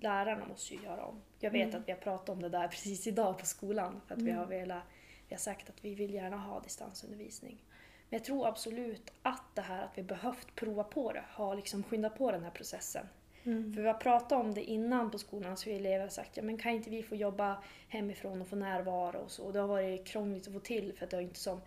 lärarna 0.01 0.47
måste 0.47 0.75
ju 0.75 0.83
göra 0.83 1.05
om. 1.05 1.23
Jag 1.41 1.51
vet 1.51 1.69
Mm. 1.69 1.81
att 1.81 1.89
vi 1.89 1.93
har 1.93 1.99
pratat 1.99 2.29
om 2.29 2.43
det 2.43 2.49
där 2.49 2.69
precis 2.75 3.07
idag 3.07 3.39
på 3.39 3.47
skolan. 3.47 4.01
För 4.07 4.15
att 4.15 4.23
vi 4.23 4.31
Mm. 4.31 4.39
har 4.39 4.47
velat, 4.47 4.83
vi 5.29 5.35
har 5.35 5.41
sagt 5.41 5.69
att 5.71 5.85
vi 5.85 5.95
vill 5.95 6.15
gärna 6.15 6.37
ha 6.37 6.61
distansundervisning. 6.61 7.63
Men 8.11 8.19
jag 8.19 8.25
tror 8.25 8.47
absolut 8.47 9.11
att 9.23 9.43
det 9.55 9.63
här 9.63 9.83
att 9.85 9.99
vi 9.99 10.03
behövt 10.03 10.55
prova 10.55 10.85
på 10.85 11.13
det 11.13 11.25
har 11.29 11.57
liksom 11.57 11.83
skyndat 11.83 12.19
på 12.19 12.31
den 12.33 12.43
här 12.45 12.51
processen. 12.51 13.07
Mm. 13.45 13.75
För 13.75 13.83
vi 13.83 13.87
har 13.89 13.95
pratat 13.95 14.33
om 14.33 14.55
det 14.55 14.63
innan 14.65 15.11
på 15.11 15.19
skolan 15.19 15.57
så 15.57 15.71
har 15.71 15.77
elever 15.77 16.09
sagt 16.09 16.37
ja 16.37 16.43
men 16.43 16.59
kan 16.59 16.73
inte 16.73 16.91
vi 16.91 17.03
få 17.03 17.15
jobba 17.17 17.63
hemifrån 17.89 18.41
och 18.41 18.49
få 18.49 18.57
närvaro 18.57 19.19
och 19.19 19.31
så. 19.31 19.45
Och 19.45 19.53
det 19.53 19.59
har 19.61 19.67
varit 19.69 20.07
krångligt 20.07 20.47
att 20.47 20.53
få 20.53 20.61
till 20.61 20.93
för 20.97 21.05
att 21.05 21.11
det 21.11 21.17
har 21.17 21.23
inte 21.23 21.39
som 21.41 21.61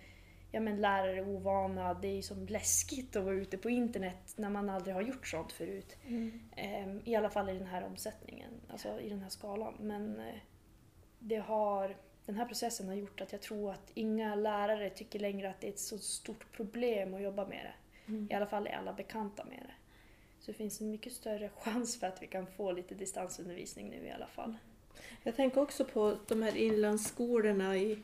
ja 0.52 0.60
men 0.60 0.82
lärare 0.82 1.18
är 1.18 1.28
ovana, 1.28 1.94
det 1.94 2.08
är 2.08 2.16
ju 2.16 2.22
som 2.22 2.48
läskigt 2.48 3.16
att 3.16 3.24
vara 3.24 3.36
ute 3.36 3.58
på 3.58 3.70
internet 3.70 4.34
när 4.36 4.50
man 4.50 4.70
aldrig 4.70 4.96
har 4.96 5.02
gjort 5.02 5.28
sånt 5.28 5.52
förut. 5.52 5.98
Mm. 6.08 6.40
Ehm, 6.56 7.02
I 7.06 7.16
alla 7.16 7.30
fall 7.30 7.50
i 7.50 7.54
den 7.54 7.68
här 7.68 7.84
omsättningen, 7.84 8.52
alltså 8.70 9.00
i 9.00 9.10
den 9.10 9.22
här 9.22 9.30
skalan. 9.30 9.76
Men 9.80 10.20
eh, 10.20 10.36
det 11.20 11.38
har, 11.38 11.98
den 12.26 12.36
här 12.36 12.46
processen 12.46 12.88
har 12.88 12.96
gjort 12.96 13.22
att 13.22 13.32
jag 13.32 13.42
tror 13.42 13.72
att 13.72 13.92
inga 13.94 14.36
lärare 14.36 14.90
tycker 14.90 15.20
längre 15.20 15.50
att 15.50 15.62
det 15.62 15.68
är 15.68 15.72
ett 15.72 15.80
så 15.80 15.98
stort 15.98 16.52
problem 16.52 17.14
att 17.14 17.22
jobba 17.22 17.48
med 17.48 17.66
det. 17.66 17.74
Mm. 18.12 18.28
I 18.32 18.34
alla 18.34 18.48
fall 18.48 18.68
är 18.68 18.72
alla 18.72 18.94
bekanta 18.94 19.46
med 19.46 19.60
det. 19.62 19.74
Så 20.40 20.52
det 20.52 20.58
finns 20.58 20.82
en 20.82 20.92
mycket 20.92 21.14
större 21.14 21.50
chans 21.56 22.00
för 22.00 22.08
att 22.08 22.22
vi 22.22 22.28
kan 22.28 22.48
få 22.48 22.72
lite 22.72 22.96
distansundervisning 22.96 23.90
nu 23.90 24.08
i 24.08 24.12
alla 24.12 24.28
fall. 24.28 24.56
Jag 25.24 25.36
tänker 25.36 25.62
också 25.62 25.86
på 25.86 26.18
de 26.28 26.42
här 26.42 26.58
inlandsskolorna 26.58 27.78
i, 27.78 28.00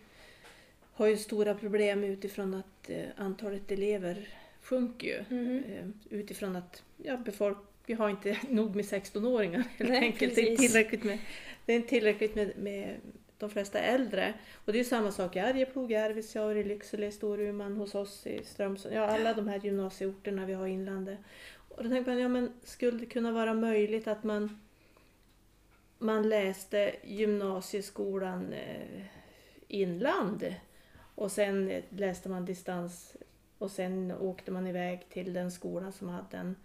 har 0.95 1.07
ju 1.07 1.17
stora 1.17 1.55
problem 1.55 2.03
utifrån 2.03 2.53
att 2.53 2.89
eh, 2.89 3.05
antalet 3.17 3.71
elever 3.71 4.27
sjunker 4.61 5.07
ju. 5.07 5.37
Mhm. 5.37 5.63
Eh, 5.69 6.17
utifrån 6.19 6.55
att 6.55 6.83
ja, 6.97 7.17
befolk 7.17 7.57
vi 7.85 7.93
har 7.93 8.09
inte 8.09 8.37
nog 8.49 8.75
med 8.75 8.85
16-åringar 8.85 9.63
helt 9.77 9.89
Nej, 9.89 9.99
enkelt. 9.99 10.35
Det 10.35 10.41
är 10.41 10.45
precis. 10.45 10.71
tillräckligt 10.71 11.03
med, 11.03 11.17
det 11.65 11.73
är 11.73 11.81
tillräckligt 11.81 12.35
med, 12.35 12.57
med 12.57 12.95
de 13.37 13.49
flesta 13.49 13.79
äldre. 13.79 14.33
Och 14.65 14.71
det 14.71 14.77
är 14.77 14.83
ju 14.83 14.89
samma 14.89 15.11
sak 15.11 15.35
i 15.35 15.39
Arjeplog, 15.39 15.91
i 15.91 15.95
Arvidsjaur, 15.95 16.55
i 16.55 16.63
Lycksele, 16.63 17.07
i 17.07 17.11
Storuman, 17.11 17.77
hos 17.77 17.95
oss 17.95 18.27
i 18.27 18.43
Strömsund. 18.43 18.95
Ja, 18.95 19.01
alla 19.01 19.33
de 19.33 19.47
här 19.47 19.59
gymnasieorterna 19.59 20.45
vi 20.45 20.53
har 20.53 20.67
i 20.67 20.71
inlandet. 20.71 21.19
Och 21.69 21.83
då 21.83 21.89
tänkte 21.89 22.11
man, 22.11 22.21
ja 22.21 22.27
men 22.27 22.53
skulle 22.63 22.99
det 22.99 23.05
kunna 23.05 23.31
vara 23.31 23.53
möjligt 23.53 24.07
att 24.07 24.23
man, 24.23 24.61
man 25.97 26.29
läste 26.29 26.95
gymnasieskolan 27.03 28.53
eh, 28.53 29.01
inland 29.67 30.55
och 31.15 31.31
sen 31.31 31.81
läste 31.89 32.29
man 32.29 32.45
distans 32.45 33.17
och 33.57 33.71
sen 33.71 34.11
åkte 34.11 34.51
man 34.51 34.67
iväg 34.67 35.09
till 35.09 35.33
den 35.33 35.51
skolan 35.51 35.91
som 35.91 36.09
hade 36.09 36.27
den, 36.31 36.55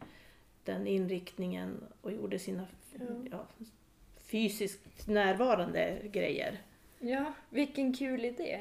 den 0.64 0.86
inriktningen 0.86 1.84
och 2.00 2.12
gjorde 2.12 2.38
sina 2.38 2.66
Ja. 2.98 3.06
ja, 3.30 3.46
fysiskt 4.16 5.06
närvarande 5.06 5.98
grejer. 6.04 6.58
Ja, 6.98 7.32
vilken 7.50 7.94
kul 7.94 8.24
idé! 8.24 8.60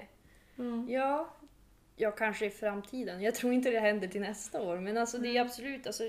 Mm. 0.57 0.87
Ja, 0.89 1.29
ja 1.95 2.11
kanske 2.11 2.45
i 2.45 2.49
framtiden. 2.49 3.21
Jag 3.21 3.35
tror 3.35 3.53
inte 3.53 3.71
det 3.71 3.79
händer 3.79 4.07
till 4.07 4.21
nästa 4.21 4.61
år. 4.61 4.77
Men 4.77 4.97
alltså 4.97 5.17
det 5.17 5.37
är 5.37 5.41
absolut, 5.41 5.87
alltså, 5.87 6.03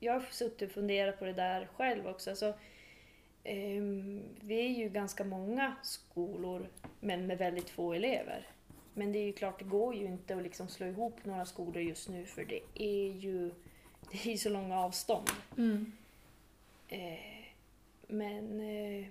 jag 0.00 0.12
har 0.12 0.20
suttit 0.20 0.68
och 0.68 0.74
funderat 0.74 1.18
på 1.18 1.24
det 1.24 1.32
där 1.32 1.68
själv 1.76 2.06
också. 2.06 2.30
Alltså, 2.30 2.54
ehm, 3.44 4.22
vi 4.40 4.58
är 4.60 4.78
ju 4.78 4.88
ganska 4.88 5.24
många 5.24 5.76
skolor 5.82 6.68
men 7.00 7.26
med 7.26 7.38
väldigt 7.38 7.70
få 7.70 7.92
elever. 7.92 8.46
Men 8.96 9.12
det 9.12 9.18
är 9.18 9.24
ju 9.24 9.32
klart, 9.32 9.58
det 9.58 9.64
går 9.64 9.94
ju 9.94 10.04
inte 10.04 10.36
att 10.36 10.42
liksom 10.42 10.68
slå 10.68 10.86
ihop 10.86 11.24
några 11.24 11.46
skolor 11.46 11.82
just 11.82 12.08
nu 12.08 12.26
för 12.26 12.44
det 12.44 12.60
är 12.74 13.12
ju 13.12 13.50
det 14.10 14.28
är 14.28 14.30
ju 14.30 14.38
så 14.38 14.48
långa 14.48 14.80
avstånd. 14.80 15.30
Mm. 15.58 15.92
Eh, 16.88 17.44
men 18.06 18.60
eh, 18.60 19.06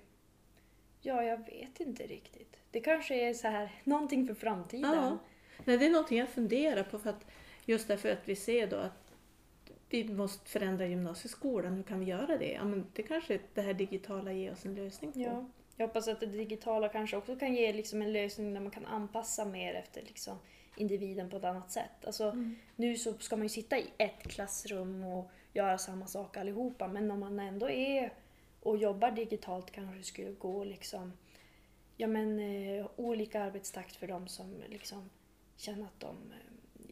ja, 1.02 1.24
jag 1.24 1.38
vet 1.38 1.80
inte 1.80 2.04
riktigt. 2.04 2.58
Det 2.72 2.80
kanske 2.80 3.30
är 3.30 3.34
så 3.34 3.48
här 3.48 3.72
någonting 3.84 4.28
för 4.28 4.34
framtiden. 4.34 4.94
Ja. 4.94 5.18
Nej, 5.66 5.78
det 5.78 5.86
är 5.86 5.90
någonting 5.90 6.18
jag 6.18 6.30
funderar 6.30 6.84
på 6.84 7.00
för 7.00 7.10
att 7.10 7.26
just 7.66 7.88
därför 7.88 8.12
att 8.12 8.30
vi 8.30 8.36
ser 8.36 8.68
då 8.68 8.76
att 8.76 9.14
vi 9.90 10.04
måste 10.04 10.50
förändra 10.50 10.88
gymnasieskolan. 10.88 11.74
Hur 11.74 11.84
kan 11.84 12.00
vi 12.00 12.06
göra 12.06 12.38
det? 12.38 12.52
Ja, 12.52 12.64
men 12.64 12.86
det 12.94 13.04
kanske 13.04 13.40
det 13.54 13.62
här 13.62 13.74
digitala 13.74 14.34
ger 14.34 14.52
oss 14.52 14.66
en 14.66 14.76
lösning 14.76 15.12
på. 15.12 15.20
Ja, 15.20 15.46
jag 15.78 15.88
hoppas 15.88 16.08
att 16.08 16.20
det 16.20 16.26
digitala 16.26 16.90
kanske 16.90 17.18
också 17.18 17.36
kan 17.36 17.56
ge 17.56 17.74
liksom 17.74 18.02
en 18.02 18.14
lösning 18.14 18.54
där 18.54 18.62
man 18.62 18.72
kan 18.72 18.86
anpassa 18.86 19.46
mer 19.46 19.74
efter 19.74 20.02
liksom 20.02 20.38
individen 20.78 21.30
på 21.30 21.38
ett 21.38 21.44
annat 21.44 21.72
sätt. 21.72 22.06
Alltså, 22.06 22.24
Mm. 22.24 22.56
Nu 22.76 22.98
så 22.98 23.14
ska 23.14 23.36
man 23.36 23.46
ju 23.46 23.50
sitta 23.50 23.78
i 23.78 23.86
ett 23.98 24.24
klassrum 24.24 25.04
och 25.04 25.32
göra 25.54 25.78
samma 25.78 26.08
sak 26.08 26.38
allihopa 26.38 26.88
men 26.88 27.12
om 27.12 27.20
man 27.20 27.40
ändå 27.40 27.70
är 27.70 28.14
och 28.60 28.78
jobbar 28.78 29.12
digitalt 29.12 29.72
kanske 29.72 29.98
det 29.98 30.04
skulle 30.04 30.32
gå 30.32 30.64
liksom 30.64 31.14
ja 31.98 32.08
men 32.08 32.40
eh, 32.40 32.88
olika 32.96 33.44
arbetstakt 33.44 33.96
för 33.96 34.08
de 34.08 34.28
som 34.28 34.64
liksom 34.70 35.10
känner 35.58 35.84
att 35.84 36.00
de 36.00 36.16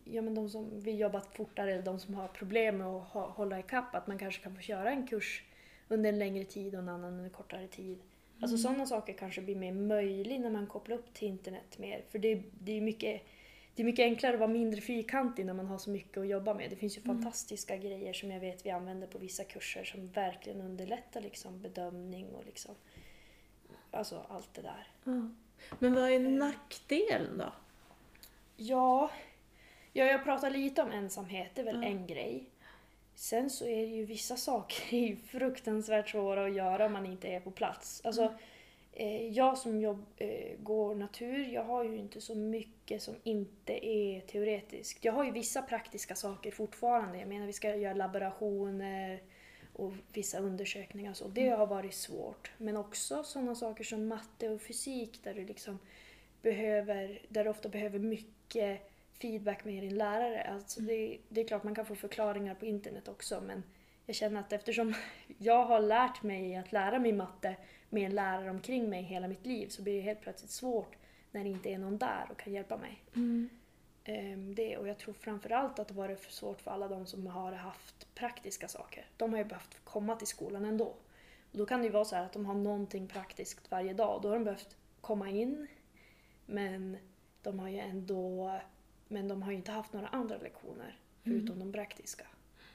ja 0.03 0.21
men 0.21 0.35
de 0.35 0.49
som 0.49 0.79
vill 0.79 0.99
jobba 0.99 1.21
fortare 1.21 1.73
eller 1.73 1.83
de 1.83 1.99
som 1.99 2.13
har 2.13 2.27
problem 2.27 2.77
med 2.77 2.87
att 2.87 3.07
hålla 3.35 3.59
ikapp 3.59 3.95
att 3.95 4.07
man 4.07 4.17
kanske 4.17 4.43
kan 4.43 4.55
få 4.55 4.61
köra 4.61 4.91
en 4.91 5.07
kurs 5.07 5.43
under 5.87 6.09
en 6.09 6.19
längre 6.19 6.45
tid 6.45 6.75
och 6.75 6.81
en 6.81 6.89
annan 6.89 7.13
under 7.13 7.29
kortare 7.29 7.67
tid. 7.67 7.99
Alltså 8.43 8.57
sådana 8.57 8.85
saker 8.85 9.13
kanske 9.13 9.41
blir 9.41 9.55
mer 9.55 9.71
möjligt 9.71 10.41
när 10.41 10.49
man 10.49 10.67
kopplar 10.67 10.97
upp 10.97 11.13
till 11.13 11.27
internet 11.27 11.77
mer 11.77 12.03
för 12.09 12.19
det, 12.19 12.43
det 12.59 12.77
är 12.77 12.81
mycket 12.81 13.21
det 13.75 13.81
är 13.81 13.85
mycket 13.85 14.03
enklare 14.03 14.33
att 14.33 14.39
vara 14.39 14.49
mindre 14.49 14.81
fyrkantig 14.81 15.45
när 15.45 15.53
man 15.53 15.67
har 15.67 15.77
så 15.77 15.89
mycket 15.89 16.17
att 16.17 16.27
jobba 16.27 16.53
med. 16.53 16.69
Det 16.69 16.75
finns 16.75 16.97
ju 16.97 17.01
fantastiska 17.01 17.77
grejer 17.77 18.13
som 18.13 18.31
jag 18.31 18.39
vet 18.39 18.65
vi 18.65 18.69
använder 18.69 19.07
på 19.07 19.17
vissa 19.17 19.43
kurser 19.43 19.83
som 19.83 20.07
verkligen 20.07 20.61
underlättar 20.61 21.21
liksom 21.21 21.61
bedömning 21.61 22.27
och 22.27 22.45
liksom 22.45 22.75
alltså 23.91 24.25
allt 24.29 24.53
det 24.53 24.61
där. 24.61 24.87
Ja. 25.03 25.29
Men 25.79 25.93
vad 25.93 26.11
är 26.11 26.19
nackdelen 26.19 27.37
då? 27.37 27.53
Ja, 28.55 29.11
ja 29.93 30.05
jag 30.05 30.23
pratar 30.23 30.49
lite 30.49 30.81
om 30.81 30.91
ensamhet, 30.91 31.51
det 31.55 31.61
är 31.61 31.65
väl 31.65 31.83
Ja. 31.83 31.87
en 31.89 32.07
grej. 32.07 32.49
Sen 33.15 33.49
så 33.49 33.65
är 33.65 33.87
det 33.87 33.93
ju 33.93 34.05
vissa 34.05 34.35
saker 34.35 34.95
är 34.95 35.15
fruktansvärt 35.27 36.09
svåra 36.09 36.45
att 36.45 36.55
göra 36.55 36.85
om 36.85 36.93
man 36.93 37.05
inte 37.05 37.27
är 37.27 37.39
på 37.39 37.51
plats. 37.51 38.01
Alltså, 38.03 38.33
eh, 38.93 39.27
jag 39.27 39.57
som 39.57 39.81
jobb, 39.81 40.05
eh, 40.17 40.57
går 40.59 40.95
natur, 40.95 41.47
jag 41.53 41.63
har 41.63 41.83
ju 41.83 41.97
inte 41.97 42.21
så 42.21 42.35
mycket 42.35 43.01
som 43.01 43.15
inte 43.23 43.85
är 43.85 44.21
teoretiskt. 44.21 45.05
Jag 45.05 45.13
har 45.13 45.23
ju 45.23 45.31
vissa 45.31 45.61
praktiska 45.61 46.15
saker 46.15 46.51
fortfarande. 46.51 47.19
Jag 47.19 47.27
menar 47.27 47.45
vi 47.45 47.53
ska 47.53 47.75
göra 47.75 47.93
laborationer 47.93 49.21
och 49.73 49.93
vissa 50.13 50.39
undersökningar 50.39 51.11
och 51.11 51.17
så. 51.17 51.27
Det 51.27 51.49
har 51.49 51.67
varit 51.67 51.93
svårt. 51.93 52.51
Men 52.57 52.77
också 52.77 53.23
sådana 53.23 53.55
saker 53.55 53.83
som 53.83 54.07
matte 54.07 54.49
och 54.49 54.61
fysik 54.61 55.23
där 55.23 55.33
du 55.33 55.45
liksom 55.45 55.79
behöver, 56.41 57.21
där 57.29 57.43
du 57.43 57.49
ofta 57.49 57.69
behöver 57.69 57.99
mycket 57.99 58.92
feedback 59.21 59.65
med 59.65 59.83
din 59.83 59.97
lärare. 59.97 60.43
Alltså 60.43 60.81
det, 60.81 61.17
det 61.29 61.41
är 61.41 61.47
klart 61.47 61.63
man 61.63 61.75
kan 61.75 61.85
få 61.85 61.95
förklaringar 61.95 62.55
på 62.55 62.65
internet 62.65 63.07
också 63.07 63.41
men 63.41 63.63
jag 64.05 64.15
känner 64.15 64.39
att 64.39 64.53
eftersom 64.53 64.93
jag 65.37 65.65
har 65.65 65.79
lärt 65.79 66.23
mig 66.23 66.55
att 66.55 66.71
lära 66.71 66.99
mig 66.99 67.13
matte 67.13 67.55
med 67.89 68.05
en 68.05 68.15
lärare 68.15 68.49
omkring 68.49 68.89
mig 68.89 69.01
hela 69.01 69.27
mitt 69.27 69.45
liv 69.45 69.67
så 69.67 69.81
blir 69.81 69.95
det 69.95 70.01
helt 70.01 70.21
plötsligt 70.21 70.51
svårt 70.51 70.95
när 71.31 71.43
det 71.43 71.49
inte 71.49 71.69
är 71.69 71.77
någon 71.77 71.97
där 71.97 72.27
och 72.31 72.39
kan 72.39 72.53
hjälpa 72.53 72.77
mig. 72.77 73.03
Ehm, 74.03 74.55
Det, 74.55 74.77
och 74.77 74.87
jag 74.87 74.97
tror 74.97 75.13
framförallt 75.13 75.79
att 75.79 75.87
det 75.87 75.93
varit 75.93 76.19
för 76.19 76.31
svårt 76.31 76.61
för 76.61 76.71
alla 76.71 76.87
de 76.87 77.05
som 77.05 77.27
har 77.27 77.51
haft 77.51 78.15
praktiska 78.15 78.67
saker. 78.67 79.05
De 79.17 79.31
har 79.31 79.37
ju 79.37 79.45
behövt 79.45 79.77
komma 79.83 80.15
till 80.15 80.27
skolan 80.27 80.65
ändå. 80.65 80.85
Och 81.51 81.57
då 81.57 81.65
kan 81.65 81.79
det 81.79 81.85
ju 81.85 81.91
vara 81.91 82.05
så 82.05 82.15
här 82.15 82.25
att 82.25 82.33
de 82.33 82.45
har 82.45 82.55
någonting 82.55 83.07
praktiskt 83.07 83.71
varje 83.71 83.93
dag. 83.93 84.21
Då 84.21 84.29
har 84.29 84.35
de 84.35 84.43
behövt 84.43 84.77
komma 85.01 85.29
in 85.29 85.67
men 86.45 86.97
de 87.41 87.59
har 87.59 87.69
ju 87.69 87.79
ändå 87.79 88.51
men 89.13 89.27
de 89.27 89.41
har 89.41 89.51
ju 89.51 89.57
inte 89.57 89.71
haft 89.71 89.93
några 89.93 90.07
andra 90.07 90.37
lektioner 90.37 90.97
förutom 91.23 91.59
de 91.59 91.71
praktiska. 91.71 92.25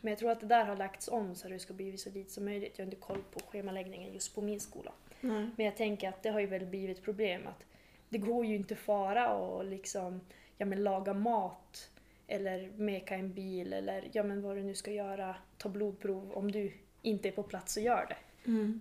Men 0.01 0.11
jag 0.11 0.19
tror 0.19 0.31
att 0.31 0.41
det 0.41 0.47
där 0.47 0.65
har 0.65 0.77
lagts 0.77 1.09
om 1.09 1.35
så 1.35 1.47
att 1.47 1.53
det 1.53 1.59
ska 1.59 1.75
bli 1.75 1.99
så 1.99 2.11
lite 2.11 2.31
som 2.31 2.45
möjligt. 2.45 2.79
Jag 2.79 2.85
har 2.85 2.93
inte 2.93 3.01
koll 3.07 3.23
på 3.33 3.41
schemaläggningen 3.41 4.13
just 4.13 4.35
på 4.35 4.43
min 4.43 4.61
skola. 4.61 4.93
Nej. 5.21 5.51
Men 5.57 5.67
jag 5.67 5.77
tänker 5.77 6.09
att 6.09 6.23
det 6.23 6.31
har 6.31 6.41
ju 6.41 6.47
väl 6.47 6.67
blivit 6.67 7.03
problem 7.03 7.47
att 7.47 7.65
det 8.09 8.19
går 8.19 8.47
ju 8.47 8.55
inte 8.57 8.77
fara 8.77 9.35
och 9.35 9.65
liksom 9.65 10.21
ja, 10.59 10.67
men 10.67 10.83
laga 10.85 11.15
mat 11.15 11.91
eller 12.27 12.71
meka 12.77 13.15
en 13.15 13.33
bil 13.33 13.73
eller 13.73 14.09
ja, 14.13 14.23
men 14.23 14.43
vad 14.43 14.57
du 14.57 14.63
nu 14.63 14.75
ska 14.75 14.91
göra, 14.91 15.37
ta 15.57 15.69
blodprov 15.69 16.33
om 16.33 16.53
du 16.53 16.73
inte 17.03 17.29
är 17.29 17.33
på 17.33 17.43
plats 17.43 17.77
och 17.77 17.83
gör 17.83 18.07
det. 18.09 18.49
Mm. 18.51 18.81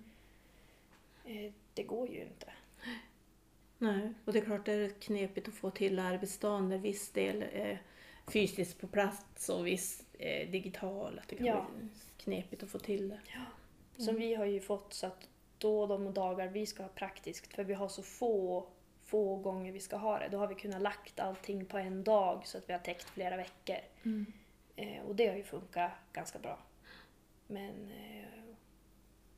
Eh, 1.26 1.52
Det 1.74 1.84
går 1.84 2.10
ju 2.10 2.22
inte. 2.22 2.48
Nej, 3.78 4.14
och 4.26 4.34
det 4.34 4.40
är 4.40 4.46
klart 4.46 4.66
det 4.66 4.74
är 4.74 4.90
knepigt 4.90 5.48
att 5.48 5.54
få 5.54 5.70
till 5.72 6.00
arbetsdagen 6.00 6.70
när 6.70 6.78
viss 6.78 7.12
del 7.12 7.42
är 7.54 7.82
fysiskt 8.28 8.82
på 8.82 8.88
plats 8.88 9.50
och 9.50 9.68
viss 9.68 10.04
är 10.20 10.46
digital. 10.46 11.20
Att 11.20 11.28
det 11.28 11.36
kan 11.36 11.46
Ja. 11.46 11.68
bli 11.78 11.88
knepigt 12.18 12.64
att 12.64 12.70
få 12.70 12.80
till 12.80 13.10
det. 13.10 13.20
Som 14.04 14.16
vi 14.16 14.36
har 14.36 14.46
ju 14.46 14.60
fått 14.60 14.94
så 14.94 15.08
att 15.08 15.30
då 15.58 15.88
de 15.88 16.14
dagar 16.14 16.48
vi 16.48 16.66
ska 16.66 16.84
ha 16.84 16.90
praktiskt, 16.90 17.54
för 17.54 17.64
vi 17.64 17.74
har 17.74 17.88
så 17.88 18.04
få, 18.04 18.68
få 19.04 19.36
gånger 19.36 19.72
vi 19.72 19.80
ska 19.80 19.96
ha 19.98 20.20
det, 20.20 20.28
då 20.32 20.38
har 20.38 20.48
vi 20.48 20.56
kunnat 20.56 20.82
lagt 20.82 21.20
allting 21.20 21.66
på 21.66 21.78
en 21.78 22.04
dag 22.04 22.42
så 22.48 22.58
att 22.58 22.70
vi 22.70 22.74
har 22.74 22.80
täckt 22.80 23.10
flera 23.10 23.38
veckor. 23.38 23.78
Eh, 24.76 25.02
och 25.08 25.16
det 25.16 25.28
har 25.28 25.36
ju 25.36 25.44
funkat 25.44 25.92
ganska 26.14 26.40
bra. 26.40 26.60
Men, 27.48 27.92
eh, 27.92 28.54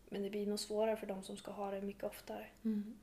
men 0.10 0.22
det 0.24 0.30
blir 0.30 0.48
nog 0.48 0.60
svårare 0.60 0.96
för 0.98 1.08
de 1.08 1.24
som 1.24 1.38
ska 1.38 1.52
ha 1.52 1.72
det 1.72 1.82
mycket 1.82 2.04
oftare. 2.04 2.48
Mm. 2.66 2.98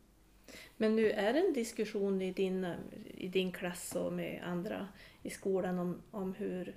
Men 0.76 0.96
nu 0.96 1.10
är 1.10 1.32
det 1.32 1.40
en 1.40 1.52
diskussion 1.52 2.22
i 2.22 2.32
din, 2.32 2.66
i 3.14 3.28
din 3.28 3.52
klass 3.52 3.94
och 3.94 4.12
med 4.12 4.42
andra 4.44 4.88
i 5.22 5.30
skolan 5.30 5.78
om, 5.78 6.02
om 6.10 6.34
hur 6.34 6.74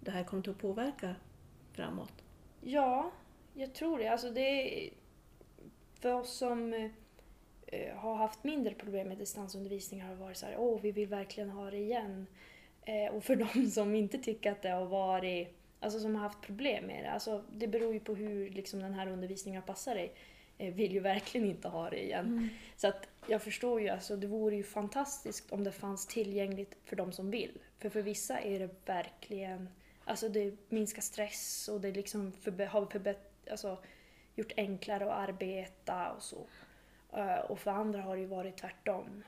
det 0.00 0.10
här 0.10 0.24
kommer 0.24 0.48
att 0.48 0.58
påverka 0.58 1.14
framåt. 1.72 2.24
Ja, 2.60 3.10
jag 3.54 3.74
tror 3.74 3.98
det. 3.98 4.08
Alltså 4.08 4.30
det 4.30 4.90
för 6.00 6.12
oss 6.12 6.36
som 6.36 6.72
eh, 7.66 7.96
har 7.96 8.14
haft 8.14 8.44
mindre 8.44 8.74
problem 8.74 9.08
med 9.08 9.18
distansundervisning 9.18 10.02
har 10.02 10.10
det 10.10 10.16
varit 10.16 10.36
så 10.36 10.46
här, 10.46 10.56
åh, 10.58 10.80
vi 10.80 10.92
vill 10.92 11.08
verkligen 11.08 11.50
ha 11.50 11.70
det 11.70 11.76
igen. 11.76 12.26
Eh, 12.82 13.14
och 13.14 13.24
för 13.24 13.36
de 13.54 13.66
som 13.66 13.94
inte 13.94 14.18
tycker 14.18 14.52
att 14.52 14.62
det 14.62 14.70
har 14.70 14.86
varit, 14.86 15.48
alltså 15.80 16.00
som 16.00 16.14
har 16.14 16.22
haft 16.22 16.40
problem 16.40 16.84
med 16.84 17.04
det, 17.04 17.10
alltså 17.10 17.44
det 17.52 17.66
beror 17.68 17.94
ju 17.94 18.00
på 18.00 18.14
hur 18.14 18.50
liksom, 18.50 18.80
den 18.80 18.94
här 18.94 19.08
undervisningen 19.08 19.62
passar 19.62 19.94
dig, 19.94 20.14
eh, 20.58 20.74
vill 20.74 20.92
ju 20.92 21.00
verkligen 21.00 21.46
inte 21.46 21.68
ha 21.68 21.90
det 21.90 22.04
igen. 22.04 22.26
Mm. 22.26 22.48
Så 22.76 22.88
att 22.88 23.07
jag 23.28 23.42
förstår 23.42 23.80
ju, 23.80 23.88
alltså 23.88 24.16
det 24.16 24.26
vore 24.26 24.56
ju 24.56 24.62
fantastiskt 24.62 25.52
om 25.52 25.64
det 25.64 25.72
fanns 25.72 26.06
tillgängligt 26.06 26.76
för 26.84 26.96
de 26.96 27.12
som 27.12 27.30
vill. 27.30 27.58
För 27.78 27.88
för 27.88 28.02
vissa 28.02 28.40
är 28.40 28.58
det 28.58 28.70
verkligen, 28.86 29.68
alltså 30.04 30.28
det 30.28 30.56
minskar 30.68 31.02
stress 31.02 31.68
och 31.68 31.80
det 31.80 31.92
liksom 31.92 32.32
förbe- 32.32 32.66
har 32.66 32.86
förbätt, 32.86 33.48
alltså, 33.50 33.78
gjort 34.34 34.52
enklare 34.56 35.12
att 35.12 35.28
arbeta 35.28 36.12
och 36.12 36.22
så. 36.22 36.46
Eh, 37.12 37.38
och 37.38 37.58
för 37.58 37.70
andra 37.70 38.00
har 38.02 38.16
det 38.16 38.20
ju 38.22 38.28
varit 38.28 38.56
tvärtom. 38.56 39.22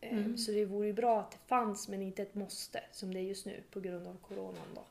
Eh, 0.00 0.12
Mm. 0.18 0.36
Så 0.38 0.52
det 0.52 0.64
vore 0.64 0.86
ju 0.86 0.92
bra 0.92 1.20
att 1.20 1.30
det 1.30 1.38
fanns 1.46 1.88
men 1.88 2.02
inte 2.02 2.22
ett 2.22 2.34
måste 2.34 2.80
som 2.92 3.14
det 3.14 3.20
är 3.20 3.22
just 3.22 3.46
nu 3.46 3.62
på 3.70 3.80
grund 3.80 4.06
av 4.06 4.16
coronan 4.18 4.68
då. 4.74 4.84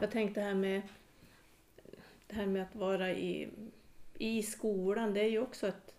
Jag 0.00 0.10
tänkte 0.10 0.40
det 0.40 0.46
här 0.46 0.54
med 0.54 0.82
det 2.26 2.34
här 2.34 2.46
med 2.46 2.62
att 2.62 2.74
vara 2.74 3.10
i, 3.12 3.48
i 4.18 4.42
skolan, 4.42 5.14
det 5.14 5.20
är 5.20 5.28
ju 5.28 5.38
också 5.40 5.68
ett, 5.68 5.94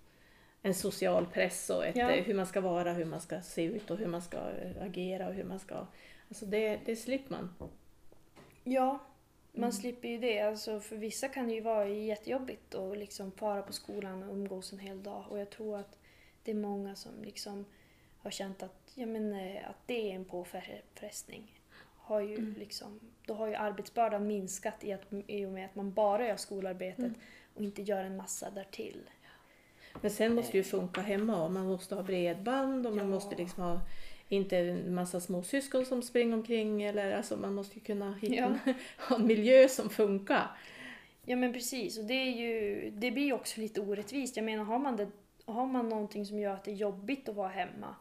en 0.66 0.74
social 0.74 1.26
press 1.26 1.70
och 1.70 1.86
ett, 1.86 1.96
Ja. 1.96 2.12
eh, 2.12 2.24
hur 2.24 2.34
man 2.34 2.46
ska 2.46 2.62
vara, 2.62 2.94
hur 2.94 3.06
man 3.06 3.22
ska 3.22 3.42
se 3.42 3.64
ut 3.64 3.92
och 3.92 3.98
hur 3.98 4.08
man 4.08 4.22
ska 4.22 4.38
eh, 4.38 4.84
agera 4.84 5.28
och 5.28 5.34
hur 5.34 5.44
man 5.44 5.60
ska... 5.60 5.88
Alltså 6.30 6.46
det, 6.46 6.80
det 6.86 6.96
slipper 6.96 7.32
man. 7.32 7.50
Ja, 8.64 8.90
man 9.52 9.64
Mm. 9.64 9.72
slipper 9.72 10.08
ju 10.08 10.18
det. 10.18 10.40
Alltså 10.40 10.80
för 10.80 10.96
vissa 10.96 11.28
kan 11.28 11.48
det 11.48 11.54
ju 11.54 11.62
vara 11.62 11.88
jättejobbigt 11.88 12.76
att 12.76 12.98
liksom 12.98 13.32
fara 13.32 13.62
på 13.62 13.74
skolan 13.74 14.24
och 14.24 14.34
umgås 14.34 14.74
en 14.74 14.80
hel 14.80 15.04
dag. 15.04 15.26
Och 15.30 15.40
jag 15.40 15.50
tror 15.50 15.78
att 15.80 15.98
det 16.44 16.52
är 16.52 16.56
många 16.56 16.96
som 16.96 17.12
liksom 17.24 17.66
har 18.18 18.32
känt 18.32 18.64
att, 18.64 18.92
ja, 18.96 19.06
men, 19.06 19.34
eh, 19.34 19.70
att 19.70 19.78
det 19.86 20.12
är 20.12 20.16
en 20.16 20.26
påfrestning. 20.26 21.60
Har 21.98 22.20
ju 22.22 22.36
Mm. 22.38 22.56
liksom, 22.60 23.00
då 23.26 23.34
har 23.34 23.48
ju 23.48 23.56
arbetsbördan 23.56 24.28
minskat 24.28 24.84
i, 24.84 24.94
att, 24.94 25.02
i 25.28 25.46
och 25.46 25.52
med 25.52 25.66
att 25.66 25.76
man 25.76 25.94
bara 25.94 26.28
gör 26.28 26.36
skolarbetet 26.38 27.00
Mm. 27.00 27.14
och 27.56 27.62
inte 27.64 27.82
gör 27.82 28.04
en 28.04 28.18
massa 28.18 28.50
därtill. 28.50 29.10
Men 30.02 30.12
sen 30.12 30.36
måste 30.36 30.52
det 30.52 30.58
ju 30.58 30.64
funka 30.64 31.02
hemma 31.02 31.44
och 31.44 31.52
man 31.52 31.66
måste 31.68 31.96
ha 31.96 32.04
bredband 32.04 32.88
och 32.88 32.96
man 32.96 33.10
måste 33.10 33.36
liksom 33.36 33.64
ha 33.64 33.82
inte 34.30 34.58
en 34.58 34.94
massa 34.94 35.20
småsyskon 35.20 35.86
som 35.86 36.02
springer 36.02 36.34
omkring 36.34 36.84
eller 36.84 37.18
alltså 37.18 37.38
man 37.38 37.54
måste 37.54 37.76
ju 37.76 37.82
kunna 37.82 38.14
hitta 38.14 38.36
Ja. 38.36 38.46
en, 38.66 38.74
ha 38.98 39.16
en 39.16 39.28
miljö 39.28 39.70
som 39.70 39.90
funkar. 39.90 40.48
Ja 41.26 41.36
men 41.36 41.54
precis, 41.54 41.98
och 41.98 42.06
det, 42.06 42.14
är 42.14 42.32
ju, 42.32 42.90
det 42.90 43.12
blir 43.12 43.24
ju 43.24 43.34
också 43.34 43.62
lite 43.62 43.82
orättvist. 43.82 44.38
Jag 44.38 44.44
menar 44.46 44.64
har 44.64 44.80
man, 44.80 44.98
det, 44.98 45.08
har 45.46 45.66
man 45.66 45.90
någonting 45.90 46.26
som 46.26 46.40
gör 46.40 46.54
att 46.54 46.64
det 46.64 46.72
är 46.72 46.76
jobbigt 46.76 47.30
att 47.30 47.36
vara 47.36 47.50
hemma, 47.50 47.96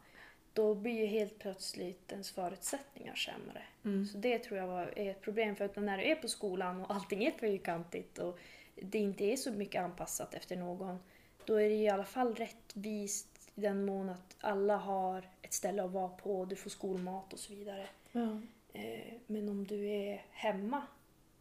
då 0.53 0.75
blir 0.75 1.01
ju 1.01 1.07
helt 1.07 1.39
plötsligt 1.39 2.13
ens 2.13 2.31
förutsättningar 2.31 3.15
sämre. 3.15 3.63
Mm. 3.85 4.07
Så 4.07 4.19
det 4.19 4.39
tror 4.39 4.59
jag 4.59 4.67
var, 4.67 4.99
är 4.99 5.11
ett 5.11 5.21
problem, 5.21 5.57
för 5.57 5.65
att 5.65 5.77
när 5.77 5.99
du 5.99 6.05
är 6.05 6.15
på 6.15 6.29
skolan 6.29 6.81
och 6.81 6.95
allting 6.95 7.25
är 7.25 7.31
fyrkantigt 7.31 8.19
och 8.19 8.39
det 8.75 8.99
inte 8.99 9.25
är 9.25 9.37
så 9.37 9.51
mycket 9.51 9.83
anpassat 9.83 10.35
efter 10.35 10.57
någon, 10.57 10.99
då 11.47 11.55
är 11.55 11.69
det 11.69 11.75
i 11.75 11.89
alla 11.89 12.05
fall 12.05 12.35
rättvist 12.35 13.51
i 13.55 13.61
den 13.61 13.85
mån 13.85 14.09
att 14.09 14.37
alla 14.41 14.77
har 14.77 15.29
ett 15.43 15.53
ställe 15.53 15.83
att 15.85 15.91
vara 15.91 16.09
på, 16.09 16.45
du 16.45 16.57
får 16.57 16.71
skolmat 16.71 17.33
och 17.33 17.39
så 17.39 17.55
vidare. 17.55 17.87
Ja. 18.13 18.41
Eh, 18.73 19.13
Men 19.27 19.49
om 19.49 19.67
du 19.67 19.89
är 19.89 20.25
hemma 20.31 20.83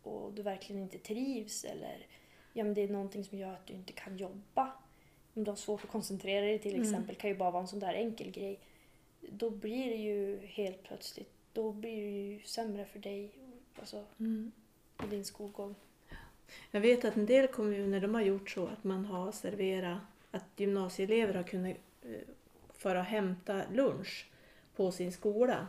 och 0.03 0.33
du 0.33 0.41
verkligen 0.41 0.81
inte 0.81 0.97
trivs 0.97 1.63
eller 1.63 2.05
ja, 2.53 2.63
men 2.63 2.73
det 2.73 2.81
är 2.81 2.87
någonting 2.89 3.23
som 3.23 3.37
gör 3.37 3.53
att 3.53 3.65
du 3.67 3.73
inte 3.73 3.93
kan 3.93 4.17
jobba. 4.17 4.71
Om 5.33 5.43
du 5.43 5.51
har 5.51 5.55
svårt 5.55 5.83
att 5.83 5.89
koncentrera 5.89 6.45
dig 6.45 6.59
till 6.59 6.75
Mm. 6.75 6.81
exempel, 6.87 7.15
kan 7.15 7.29
ju 7.29 7.35
bara 7.35 7.51
vara 7.51 7.61
en 7.61 7.67
sån 7.67 7.79
där 7.79 7.93
enkel 7.93 8.31
grej. 8.31 8.59
Då 9.29 9.49
blir 9.49 9.89
det 9.89 9.95
ju 9.95 10.39
helt 10.45 10.83
plötsligt, 10.83 11.31
då 11.53 11.71
blir 11.71 12.01
det 12.03 12.11
ju 12.11 12.41
sämre 12.43 12.85
för 12.85 12.99
dig 12.99 13.31
alltså, 13.79 14.05
Mm. 14.19 14.51
i 15.03 15.07
din 15.07 15.25
skolgång. 15.25 15.75
Jag 16.71 16.81
vet 16.81 17.05
att 17.05 17.15
en 17.15 17.25
del 17.25 17.47
kommuner 17.47 17.99
de 17.99 18.13
har 18.13 18.21
gjort 18.21 18.49
så 18.49 18.67
att 18.67 18.83
man 18.83 19.05
har 19.05 19.31
serverat 19.31 19.97
att 20.31 20.45
gymnasieelever 20.55 21.33
har 21.33 21.43
kunnat 21.43 21.77
eh, 22.03 22.11
föra 22.73 22.99
och 22.99 23.05
hämta 23.05 23.61
lunch 23.73 24.25
på 24.75 24.91
sin 24.91 25.11
skola. 25.11 25.67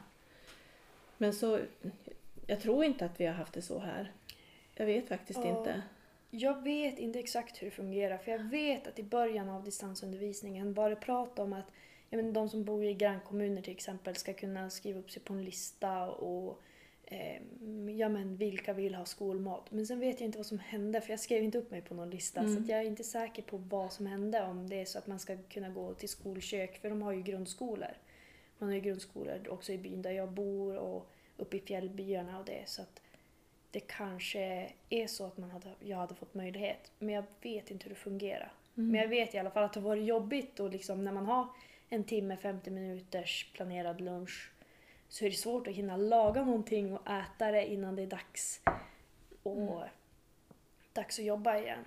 Men 1.18 1.32
så, 1.32 1.58
jag 2.46 2.60
tror 2.60 2.84
inte 2.84 3.04
att 3.04 3.20
vi 3.20 3.26
har 3.26 3.34
haft 3.34 3.52
det 3.52 3.62
så 3.62 3.78
här. 3.78 4.12
Jag 4.74 4.86
vet 4.86 5.08
faktiskt 5.08 5.40
Ja. 5.44 5.58
inte. 5.58 5.82
Jag 6.30 6.62
vet 6.62 6.98
inte 6.98 7.18
exakt 7.18 7.62
hur 7.62 7.66
det 7.66 7.70
fungerar 7.70 8.18
för 8.18 8.30
jag 8.32 8.38
vet 8.38 8.86
att 8.86 8.98
i 8.98 9.02
början 9.02 9.48
av 9.48 9.64
distansundervisningen 9.64 10.74
var 10.74 10.90
det 10.90 10.96
prat 10.96 11.38
om 11.38 11.52
att 11.52 11.66
ja, 12.10 12.16
men 12.16 12.32
de 12.32 12.48
som 12.48 12.64
bor 12.64 12.84
i 12.84 12.94
grannkommuner 12.94 13.62
till 13.62 13.72
exempel 13.72 14.16
ska 14.16 14.32
kunna 14.32 14.70
skriva 14.70 14.98
upp 15.00 15.10
sig 15.10 15.22
på 15.22 15.32
en 15.32 15.44
lista 15.44 16.10
och 16.10 16.62
eh, 17.04 17.42
ja 18.02 18.08
men 18.08 18.36
vilka 18.36 18.72
vill 18.72 18.94
ha 18.94 19.04
skolmat. 19.04 19.70
Men 19.70 19.86
sen 19.86 20.00
vet 20.00 20.20
jag 20.20 20.26
inte 20.28 20.38
vad 20.38 20.46
som 20.46 20.58
hände 20.58 21.00
för 21.00 21.10
jag 21.10 21.20
skrev 21.20 21.42
inte 21.42 21.58
upp 21.58 21.70
mig 21.70 21.82
på 21.82 21.94
någon 21.94 22.10
lista 22.10 22.40
Mm. 22.40 22.64
så 22.64 22.72
jag 22.72 22.80
är 22.80 22.84
inte 22.84 23.04
säker 23.04 23.42
på 23.42 23.56
vad 23.56 23.92
som 23.92 24.06
hände 24.06 24.42
om 24.42 24.68
det 24.68 24.80
är 24.80 24.84
så 24.84 24.98
att 24.98 25.06
man 25.06 25.18
ska 25.18 25.36
kunna 25.36 25.68
gå 25.68 25.94
till 25.94 26.08
skolkök 26.08 26.80
för 26.80 26.90
de 26.90 27.02
har 27.02 27.12
ju 27.12 27.22
grundskolor. 27.22 27.96
Man 28.58 28.68
har 28.68 28.74
ju 28.74 28.80
grundskolor 28.80 29.48
också 29.48 29.72
i 29.72 29.78
byn 29.78 30.02
där 30.02 30.10
jag 30.10 30.30
bor 30.32 30.76
och 30.76 31.10
uppe 31.36 31.56
i 31.56 31.60
fjällbyarna 31.60 32.38
och 32.38 32.44
det 32.44 32.62
så 32.66 32.82
att 32.82 33.02
det 33.70 33.80
kanske 33.80 34.72
är 34.88 35.06
så 35.06 35.26
att 35.26 35.38
man 35.38 35.50
hade, 35.50 35.74
jag 35.80 35.96
hade 35.96 36.14
fått 36.14 36.34
möjlighet. 36.34 36.92
Men 36.98 37.14
jag 37.14 37.24
vet 37.42 37.70
inte 37.70 37.84
hur 37.84 37.90
det 37.90 38.00
fungerar. 38.00 38.52
Mm. 38.76 38.90
Men 38.90 39.00
jag 39.00 39.08
vet 39.08 39.34
i 39.34 39.38
alla 39.38 39.50
fall 39.50 39.64
att 39.64 39.72
det 39.72 39.80
har 39.80 39.88
varit 39.88 40.04
jobbigt 40.04 40.60
och 40.60 40.70
liksom 40.70 41.04
när 41.04 41.12
man 41.12 41.26
har 41.26 41.46
en 41.88 42.04
timme, 42.04 42.36
50 42.36 42.70
minuters 42.70 43.52
planerad 43.52 44.00
lunch 44.00 44.51
så 45.12 45.25
är 45.25 45.31
det 45.31 45.37
svårt 45.37 45.66
att 45.66 45.75
hinna 45.75 45.96
laga 45.96 46.44
någonting 46.44 46.96
och 46.96 47.11
äta 47.11 47.51
det 47.51 47.66
innan 47.66 47.96
det 47.96 48.03
är 48.03 48.07
dags. 48.07 48.61
Och 49.42 49.57
Mm. 49.57 49.88
dags 50.92 51.18
att 51.18 51.25
jobba 51.25 51.59
igen. 51.59 51.85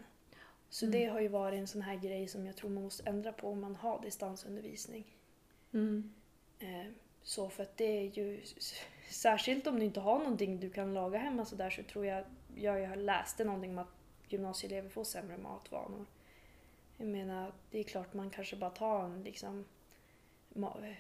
Så 0.70 0.86
Mm. 0.86 1.00
det 1.00 1.06
har 1.06 1.20
ju 1.20 1.28
varit 1.28 1.60
en 1.60 1.68
sån 1.68 1.82
här 1.82 1.96
grej 1.96 2.28
som 2.28 2.46
jag 2.46 2.56
tror 2.56 2.70
man 2.70 2.84
måste 2.84 3.10
ändra 3.10 3.32
på 3.34 3.50
om 3.52 3.62
man 3.62 3.76
har 3.76 4.02
distansundervisning. 4.02 5.06
Mm. 5.74 6.14
Eh, 6.60 6.86
Så 7.24 7.50
för 7.50 7.64
att 7.64 7.78
det 7.78 7.86
är 8.00 8.18
ju, 8.18 8.42
särskilt 9.10 9.68
om 9.68 9.80
du 9.80 9.86
inte 9.86 10.00
har 10.00 10.20
någonting 10.20 10.60
du 10.60 10.70
kan 10.70 10.94
laga 10.94 11.18
hemma 11.20 11.46
så 11.46 11.56
där 11.56 11.70
så 11.70 11.84
tror 11.84 12.06
jag, 12.06 12.24
jag, 12.56 12.80
jag 12.82 12.98
läste 12.98 13.44
någonting 13.44 13.72
om 13.72 13.78
att 13.78 13.88
gymnasieelever 14.30 14.90
får 14.90 15.04
sämre 15.04 15.38
matvanor. 15.38 16.06
Jag 16.98 17.08
menar, 17.08 17.52
det 17.72 17.80
är 17.80 17.84
klart 17.84 18.14
man 18.14 18.30
kanske 18.30 18.56
bara 18.56 18.70
tar 18.70 19.04
en 19.04 19.24
liksom 19.24 19.66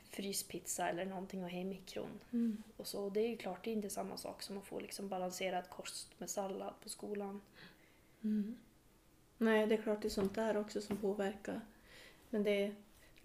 fryspizza 0.09 0.89
eller 0.89 1.05
någonting 1.05 1.43
och 1.43 1.49
har 1.49 1.59
i 1.59 1.63
mikron. 1.63 2.19
Mm. 2.33 2.63
Och 2.77 2.87
så, 2.87 3.09
det 3.09 3.19
är 3.19 3.29
ju 3.29 3.37
klart, 3.37 3.63
det 3.63 3.69
är 3.69 3.73
inte 3.73 3.89
samma 3.89 4.17
sak 4.17 4.41
som 4.41 4.57
att 4.57 4.65
få 4.65 4.79
liksom 4.79 5.09
balanserad 5.09 5.69
kost 5.69 6.19
med 6.19 6.29
sallad 6.29 6.73
på 6.83 6.89
skolan. 6.89 7.41
Mm. 8.23 8.57
Nej, 9.37 9.67
det 9.67 9.75
är 9.75 9.81
klart 9.81 10.01
det 10.01 10.07
är 10.07 10.09
sånt 10.09 10.35
där 10.35 10.57
också 10.57 10.81
som 10.81 10.97
påverkar. 10.97 11.61
Men 12.29 12.43
det 12.43 12.75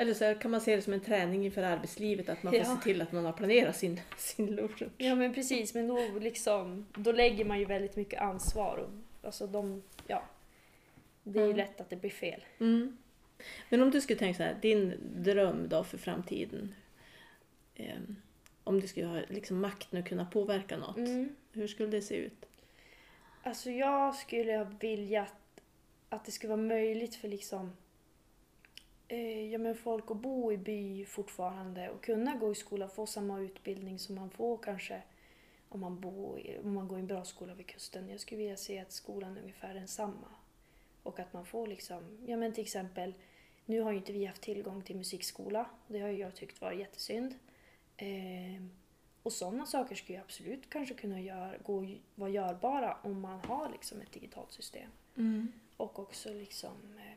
eller 0.01 0.14
så 0.14 0.35
kan 0.35 0.51
man 0.51 0.61
se 0.61 0.77
det 0.77 0.83
som 0.83 0.93
en 0.93 1.01
träning 1.01 1.45
inför 1.45 1.62
arbetslivet, 1.62 2.29
att 2.29 2.43
man 2.43 2.53
får 2.53 2.61
Ja. 2.61 2.77
se 2.77 2.83
till 2.83 3.03
att 3.03 3.12
man 3.12 3.25
har 3.25 3.33
planerat 3.33 3.77
sin, 3.77 4.01
sin 4.19 4.47
lunch. 4.47 4.83
Ja 4.97 5.14
men 5.14 5.35
precis, 5.35 5.75
men 5.75 5.87
då, 5.87 6.19
liksom, 6.21 6.87
då 6.97 7.12
lägger 7.12 7.45
man 7.45 7.59
ju 7.59 7.64
väldigt 7.64 7.97
mycket 7.97 8.21
ansvar. 8.21 8.77
Och, 8.77 8.90
alltså 9.27 9.47
de, 9.47 9.83
ja, 10.07 10.23
det 11.23 11.40
är 11.40 11.47
ju 11.47 11.55
lätt 11.55 11.81
att 11.81 11.90
det 11.90 11.97
blir 11.97 12.11
fel. 12.11 12.45
Mm. 12.59 12.97
Men 13.68 13.83
om 13.83 13.90
du 13.90 14.00
skulle 14.00 14.18
tänka 14.18 14.37
så 14.37 14.42
här, 14.42 14.57
din 14.62 14.94
dröm 15.16 15.68
då 15.68 15.85
för 15.85 15.98
framtiden. 15.98 16.74
Ehm, 17.76 18.16
om 18.64 18.81
du 18.81 18.87
skulle 18.87 19.07
ha 19.07 19.20
liksom 19.29 19.61
makten 19.61 19.98
att 19.98 20.09
kunna 20.09 20.24
påverka 20.24 20.76
något. 20.76 20.96
Mm. 20.96 21.37
Hur 21.53 21.66
skulle 21.66 21.88
det 21.88 22.03
se 22.03 22.14
ut? 22.14 22.46
Alltså 23.42 23.70
jag 23.70 24.14
skulle 24.14 24.70
vilja 24.81 25.22
att, 25.22 25.61
att 26.09 26.24
det 26.24 26.33
skulle 26.33 26.48
vara 26.48 26.62
möjligt 26.62 27.14
för 27.14 27.29
liksom 27.29 27.76
eh, 29.09 29.53
ja, 29.53 29.59
men 29.59 29.74
folk 29.74 30.11
att 30.11 30.16
bo 30.16 30.53
i 30.53 30.57
by 30.57 31.05
fortfarande 31.05 31.90
och 31.90 32.05
kunna 32.05 32.35
gå 32.35 32.53
i 32.53 32.55
skola 32.55 32.85
och 32.85 32.94
få 32.94 33.07
samma 33.07 33.40
utbildning 33.40 33.98
som 33.98 34.14
man 34.14 34.31
får 34.31 34.57
kanske 34.57 35.03
om 35.68 35.81
man, 35.81 36.00
bor, 36.00 36.40
om 36.64 36.74
man 36.74 36.88
går 36.88 36.98
i 36.98 37.00
en 37.00 37.07
bra 37.07 37.24
skola 37.24 37.55
vid 37.55 37.66
kusten. 37.66 38.09
Jag 38.09 38.20
skulle 38.20 38.38
vilja 38.38 38.57
se 38.57 38.79
att 38.79 38.92
skolan 38.92 39.37
är 39.37 39.40
ungefär 39.40 39.74
densamma. 39.74 40.29
Och 41.03 41.20
att 41.20 41.33
man 41.33 41.44
får 41.44 41.66
liksom, 41.66 42.18
ja 42.26 42.37
men 42.37 42.53
till 42.53 42.64
exempel, 42.64 43.14
nu 43.70 43.80
har 43.80 43.90
ju 43.90 43.98
inte 43.98 44.12
vi 44.12 44.24
haft 44.24 44.42
tillgång 44.42 44.83
till 44.83 44.96
musikskola. 44.96 45.70
Det 45.88 46.00
har 46.00 46.09
ju 46.09 46.18
jag 46.18 46.35
tyckt 46.35 46.61
var 46.61 46.72
jättesynd. 46.72 47.35
Eh, 47.96 48.62
och 49.22 49.33
sådana 49.33 49.66
saker 49.66 49.94
skulle 49.94 50.18
ju 50.18 50.24
absolut 50.24 50.70
kanske 50.70 50.94
kunna 50.94 51.20
gör, 51.20 51.59
gå, 51.64 51.88
vara 52.14 52.30
görbara 52.30 52.96
om 53.02 53.20
man 53.20 53.40
har 53.40 53.68
liksom 53.68 54.00
ett 54.00 54.12
digitalt 54.12 54.52
system. 54.52 54.90
Och 55.76 55.98
också 55.98 56.33
liksom, 56.33 56.98
eh, 56.98 57.14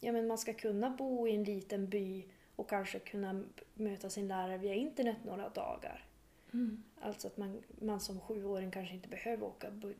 ja 0.00 0.12
men 0.12 0.26
man 0.26 0.38
ska 0.38 0.52
kunna 0.52 0.90
bo 0.90 1.28
i 1.28 1.34
en 1.34 1.44
liten 1.44 1.88
by 1.88 2.24
och 2.56 2.70
kanske 2.70 2.98
kunna 2.98 3.44
möta 3.74 4.10
sin 4.10 4.28
lärare 4.28 4.58
via 4.58 4.74
internet 4.74 5.16
några 5.24 5.48
dagar. 5.48 6.04
Mm. 6.52 6.82
Alltså 7.00 7.26
att 7.26 7.36
man, 7.36 7.62
man 7.80 8.00
som 8.00 8.20
sjuåring 8.20 8.70
kanske 8.70 8.94
inte 8.94 9.08
behöver 9.08 9.46
åka 9.46 9.70
bu- 9.70 9.94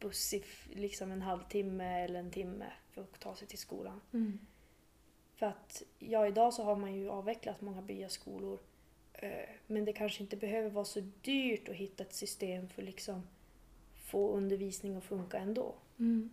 buss 0.00 0.34
i 0.34 0.44
liksom 0.74 1.10
en 1.10 1.22
halvtimme 1.22 2.04
eller 2.04 2.20
en 2.20 2.30
timme 2.30 2.72
för 2.90 3.02
att 3.02 3.20
ta 3.20 3.36
sig 3.36 3.48
till 3.48 3.58
skolan. 3.58 4.00
Mm. 4.12 4.38
För 5.36 5.46
att 5.46 5.82
ja, 5.98 6.26
idag 6.26 6.54
så 6.54 6.62
har 6.62 6.76
man 6.76 6.94
ju 6.94 7.08
avvecklat 7.08 7.60
många 7.60 7.82
byaskolor. 7.82 8.58
eh, 9.12 9.48
Men 9.66 9.84
det 9.84 9.92
kanske 9.92 10.22
inte 10.22 10.36
behöver 10.36 10.70
vara 10.70 10.84
så 10.84 11.00
dyrt 11.22 11.68
att 11.68 11.74
hitta 11.74 12.02
ett 12.04 12.14
system 12.14 12.68
för 12.68 12.82
liksom 12.82 13.22
få 13.94 14.32
undervisning 14.32 14.96
att 14.96 15.04
funka 15.04 15.38
ändå. 15.38 15.74
Mm. 15.98 16.30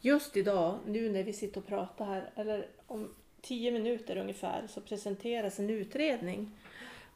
Just 0.00 0.36
idag, 0.36 0.78
nu 0.86 1.10
när 1.10 1.22
vi 1.22 1.32
sitter 1.32 1.60
och 1.60 1.66
pratar 1.66 2.04
här, 2.04 2.30
eller 2.34 2.68
om 2.86 3.14
tio 3.40 3.70
minuter 3.70 4.16
ungefär, 4.16 4.66
så 4.66 4.80
presenteras 4.80 5.58
en 5.58 5.70
utredning 5.70 6.50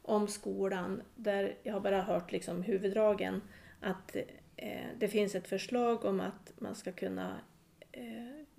om 0.01 0.27
skolan 0.27 1.01
där 1.15 1.55
jag 1.63 1.73
har 1.73 1.79
bara 1.79 2.01
hört 2.01 2.31
liksom 2.31 2.63
huvuddragen 2.63 3.41
att 3.79 4.15
eh, 4.55 4.87
det 4.99 5.07
finns 5.07 5.35
ett 5.35 5.47
förslag 5.47 6.05
om 6.05 6.19
att 6.19 6.53
man 6.57 6.75
ska 6.75 6.91
kunna, 6.91 7.39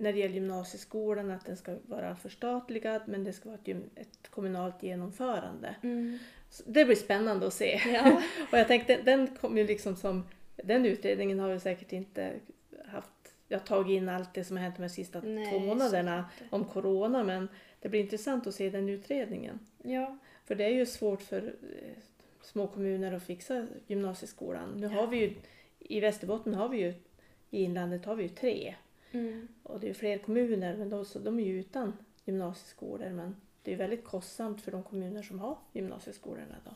när 0.00 0.12
det 0.12 0.18
gäller 0.18 0.34
gymnasieskolan, 0.34 1.30
att 1.30 1.46
den 1.46 1.56
ska 1.56 1.76
vara 1.86 2.16
förstatligad 2.16 3.02
men 3.06 3.24
det 3.24 3.32
ska 3.32 3.48
vara 3.48 3.58
ett, 3.64 3.76
ett 3.96 4.30
kommunalt 4.30 4.82
genomförande. 4.82 5.74
Så 6.50 6.62
det 6.66 6.84
blir 6.84 6.96
spännande 6.96 7.46
att 7.46 7.54
se. 7.54 7.80
Ja. 7.86 8.22
och 8.52 8.58
jag 8.58 8.68
tänkte, 8.68 8.96
den 9.02 9.26
kom 9.26 9.58
ju 9.58 9.66
liksom 9.66 9.96
som, 9.96 10.26
den 10.56 10.86
utredningen 10.86 11.38
har 11.38 11.48
ju 11.48 11.60
säkert 11.60 11.92
inte 11.92 12.32
haft, 12.86 13.10
jag 13.48 13.58
har 13.58 13.66
tagit 13.66 13.96
in 13.96 14.08
allt 14.08 14.34
det 14.34 14.44
som 14.44 14.56
har 14.56 14.64
hänt 14.64 14.76
de 14.78 14.88
sista 14.88 15.20
Nej, 15.20 15.50
två 15.50 15.58
månaderna 15.58 16.30
om 16.50 16.64
corona 16.64 17.24
men 17.24 17.48
det 17.80 17.88
blir 17.88 18.00
intressant 18.00 18.46
att 18.46 18.54
se 18.54 18.70
den 18.70 18.88
utredningen. 18.88 19.58
Ja. 19.82 20.18
För 20.44 20.54
det 20.54 20.64
är 20.64 20.68
ju 20.74 20.86
svårt 20.86 21.22
för 21.22 21.42
eh, 21.46 22.02
små 22.42 22.66
kommuner 22.66 23.12
att 23.12 23.22
fixa 23.22 23.66
gymnasieskolan. 23.86 24.70
Nu 24.76 24.86
Ja. 24.86 24.92
har 24.92 25.06
vi 25.06 25.16
ju, 25.16 25.34
i 25.78 26.00
Västerbotten 26.00 26.54
har 26.54 26.68
vi 26.68 26.78
ju, 26.78 26.94
i 27.50 27.62
inlandet 27.62 28.04
har 28.04 28.14
vi 28.14 28.22
ju 28.22 28.28
tre. 28.28 28.74
Mm. 29.12 29.48
Och 29.62 29.80
det 29.80 29.86
är 29.86 29.88
ju 29.88 29.94
fler 29.94 30.18
kommuner 30.18 30.76
men 30.76 30.88
de, 30.88 31.04
så 31.04 31.18
de 31.18 31.38
är 31.38 31.44
ju 31.44 31.60
utan 31.60 31.96
gymnasieskolor 32.24 33.10
men 33.10 33.36
det 33.62 33.72
är 33.72 33.76
väldigt 33.76 34.04
kostsamt 34.04 34.62
för 34.62 34.72
de 34.72 34.82
kommuner 34.82 35.22
som 35.22 35.38
har 35.38 35.58
gymnasieskolorna 35.72 36.56
då. 36.64 36.70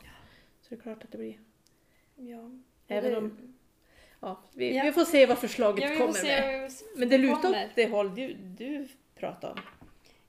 Så 0.61 0.69
det 0.69 0.75
är 0.77 0.81
klart 0.81 1.05
att 1.05 1.11
det 1.13 1.19
blir 1.19 1.39
Ja. 2.17 2.51
Även 2.89 3.11
det- 3.11 3.17
om- 3.19 3.55
Ja, 4.21 4.41
vi, 4.55 4.77
Ja. 4.77 4.85
vi 4.85 4.93
får 4.93 5.05
se 5.05 5.27
vad 5.27 5.39
förslaget 5.39 5.91
Ja, 5.91 5.99
kommer 5.99 6.13
se 6.13 6.41
med. 6.41 6.71
Men 6.97 7.09
det 7.09 7.19
lutar 7.19 7.51
åt 7.51 7.57
det 7.75 7.91
håll 7.91 8.15
du, 8.15 8.35
du 8.35 8.89
pratar 9.15 9.51
om. 9.51 9.59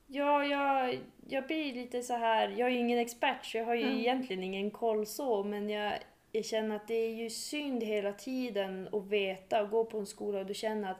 Ja, 0.08 0.46
jag, 0.46 1.00
jag 1.28 1.48
blir 1.48 1.74
lite 1.74 2.02
så 2.04 2.14
här. 2.14 2.50
Jag 2.50 2.68
är 2.68 2.70
ju 2.74 2.78
ingen 2.80 3.00
expert 3.00 3.46
så 3.46 3.58
jag 3.58 3.66
har 3.66 3.76
ju 3.76 3.84
Mm. 3.84 3.98
egentligen 3.98 4.44
ingen 4.44 4.72
koll 4.72 5.06
så 5.06 5.44
men 5.44 5.70
jag, 5.70 5.94
jag 6.32 6.46
känner 6.46 6.76
att 6.76 6.88
det 6.88 6.94
är 6.94 7.14
ju 7.14 7.30
synd 7.30 7.84
hela 7.84 8.14
tiden 8.14 8.90
att 8.92 9.06
veta 9.08 9.62
och 9.64 9.70
gå 9.70 9.86
på 9.86 10.00
en 10.00 10.06
skola 10.06 10.40
och 10.40 10.46
du 10.46 10.54
känner 10.54 10.92
att 10.92 11.00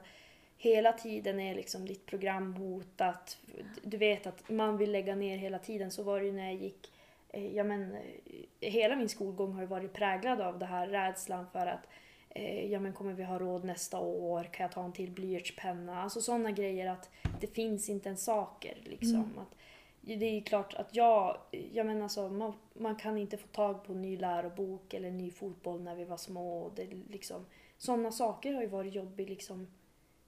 hela 0.58 0.92
tiden 0.92 1.40
är 1.40 1.54
liksom 1.54 1.86
ditt 1.86 2.06
program 2.06 2.54
hotat. 2.54 3.38
Du 3.82 3.96
vet 3.96 4.26
att 4.26 4.50
man 4.50 4.76
vill 4.76 4.92
lägga 4.92 5.14
ner 5.14 5.36
hela 5.36 5.58
tiden. 5.58 5.90
Så 5.90 6.02
var 6.02 6.20
det 6.20 6.26
ju 6.26 6.32
när 6.32 6.44
jag 6.44 6.54
gick 6.54 6.92
eh, 7.28 7.56
Ja, 7.56 7.64
men, 7.64 7.94
eh, 7.94 8.70
hela 8.70 8.96
min 8.96 9.08
skolgång 9.08 9.52
har 9.52 9.60
ju 9.60 9.66
varit 9.66 9.92
präglad 9.92 10.40
av 10.40 10.58
det 10.58 10.66
här 10.66 10.86
rädslan 10.86 11.46
för 11.52 11.66
att 11.66 11.88
eh, 12.28 12.72
ja, 12.72 12.80
men 12.80 12.92
kommer 12.92 13.12
vi 13.12 13.24
ha 13.24 13.38
råd 13.38 13.64
nästa 13.64 13.98
år? 13.98 14.44
Kan 14.44 14.64
jag 14.64 14.72
ta 14.72 14.84
en 14.84 14.92
till 14.92 15.10
blyertspenna? 15.10 16.02
Alltså 16.02 16.20
sådana 16.20 16.50
grejer 16.50 16.90
att 16.90 17.10
det 17.40 17.46
finns 17.46 17.88
inte 17.88 18.08
en 18.08 18.16
saker. 18.16 18.78
Liksom. 18.84 19.14
Mm. 19.14 19.38
Att, 19.38 19.54
det 20.00 20.26
är 20.26 20.34
ju 20.34 20.42
klart 20.42 20.74
att 20.74 20.96
jag, 20.96 21.38
jag 21.72 21.86
menar 21.86 22.02
alltså, 22.02 22.28
man, 22.28 22.52
man 22.74 22.96
kan 22.96 23.18
inte 23.18 23.36
få 23.36 23.46
tag 23.46 23.84
på 23.84 23.92
en 23.92 24.02
ny 24.02 24.16
lärobok 24.16 24.94
eller 24.94 25.10
ny 25.10 25.30
fotboll 25.30 25.82
när 25.82 25.94
vi 25.94 26.04
var 26.04 26.16
små. 26.16 26.72
Det 26.76 26.86
liksom, 27.10 27.46
sådana 27.78 28.12
saker 28.12 28.52
har 28.52 28.62
ju 28.62 28.68
varit 28.68 28.94
jobbigt. 28.94 29.28
Liksom. 29.28 29.66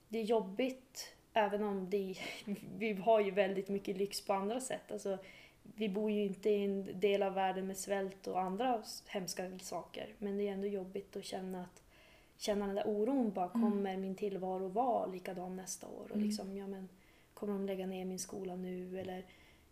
Det 0.09 0.19
är 0.19 0.23
jobbigt 0.23 1.13
även 1.33 1.63
om 1.63 1.89
det, 1.89 2.15
vi 2.77 2.93
har 2.93 3.19
ju 3.19 3.31
väldigt 3.31 3.69
mycket 3.69 3.97
lyx 3.97 4.21
på 4.25 4.33
andra 4.33 4.59
sätt. 4.59 4.91
Alltså, 4.91 5.17
vi 5.75 5.89
bor 5.89 6.11
ju 6.11 6.23
inte 6.25 6.49
i 6.49 6.63
en 6.65 6.99
del 6.99 7.23
av 7.23 7.33
världen 7.33 7.67
med 7.67 7.77
svält 7.77 8.27
och 8.27 8.39
andra 8.41 8.83
hemska 9.07 9.59
saker. 9.59 10.13
Men 10.17 10.37
det 10.37 10.47
är 10.47 10.51
ändå 10.53 10.67
jobbigt 10.67 11.15
att 11.15 11.25
känna 11.25 11.61
att 11.61 11.83
känna 12.37 12.65
den 12.65 12.75
där 12.75 12.87
oron. 12.87 13.31
Bara, 13.31 13.49
Mm. 13.55 13.61
Kommer 13.71 13.97
min 13.97 14.15
tillvaro 14.15 14.67
vara 14.67 15.05
likadan 15.05 15.55
nästa 15.55 15.87
år? 15.87 16.03
Och 16.09 16.15
Mm. 16.15 16.27
liksom, 16.27 16.57
ja, 16.57 16.67
men, 16.67 16.89
kommer 17.33 17.53
de 17.53 17.65
lägga 17.65 17.85
ner 17.87 18.05
min 18.05 18.19
skola 18.19 18.55
nu? 18.55 18.99
Eller 18.99 19.25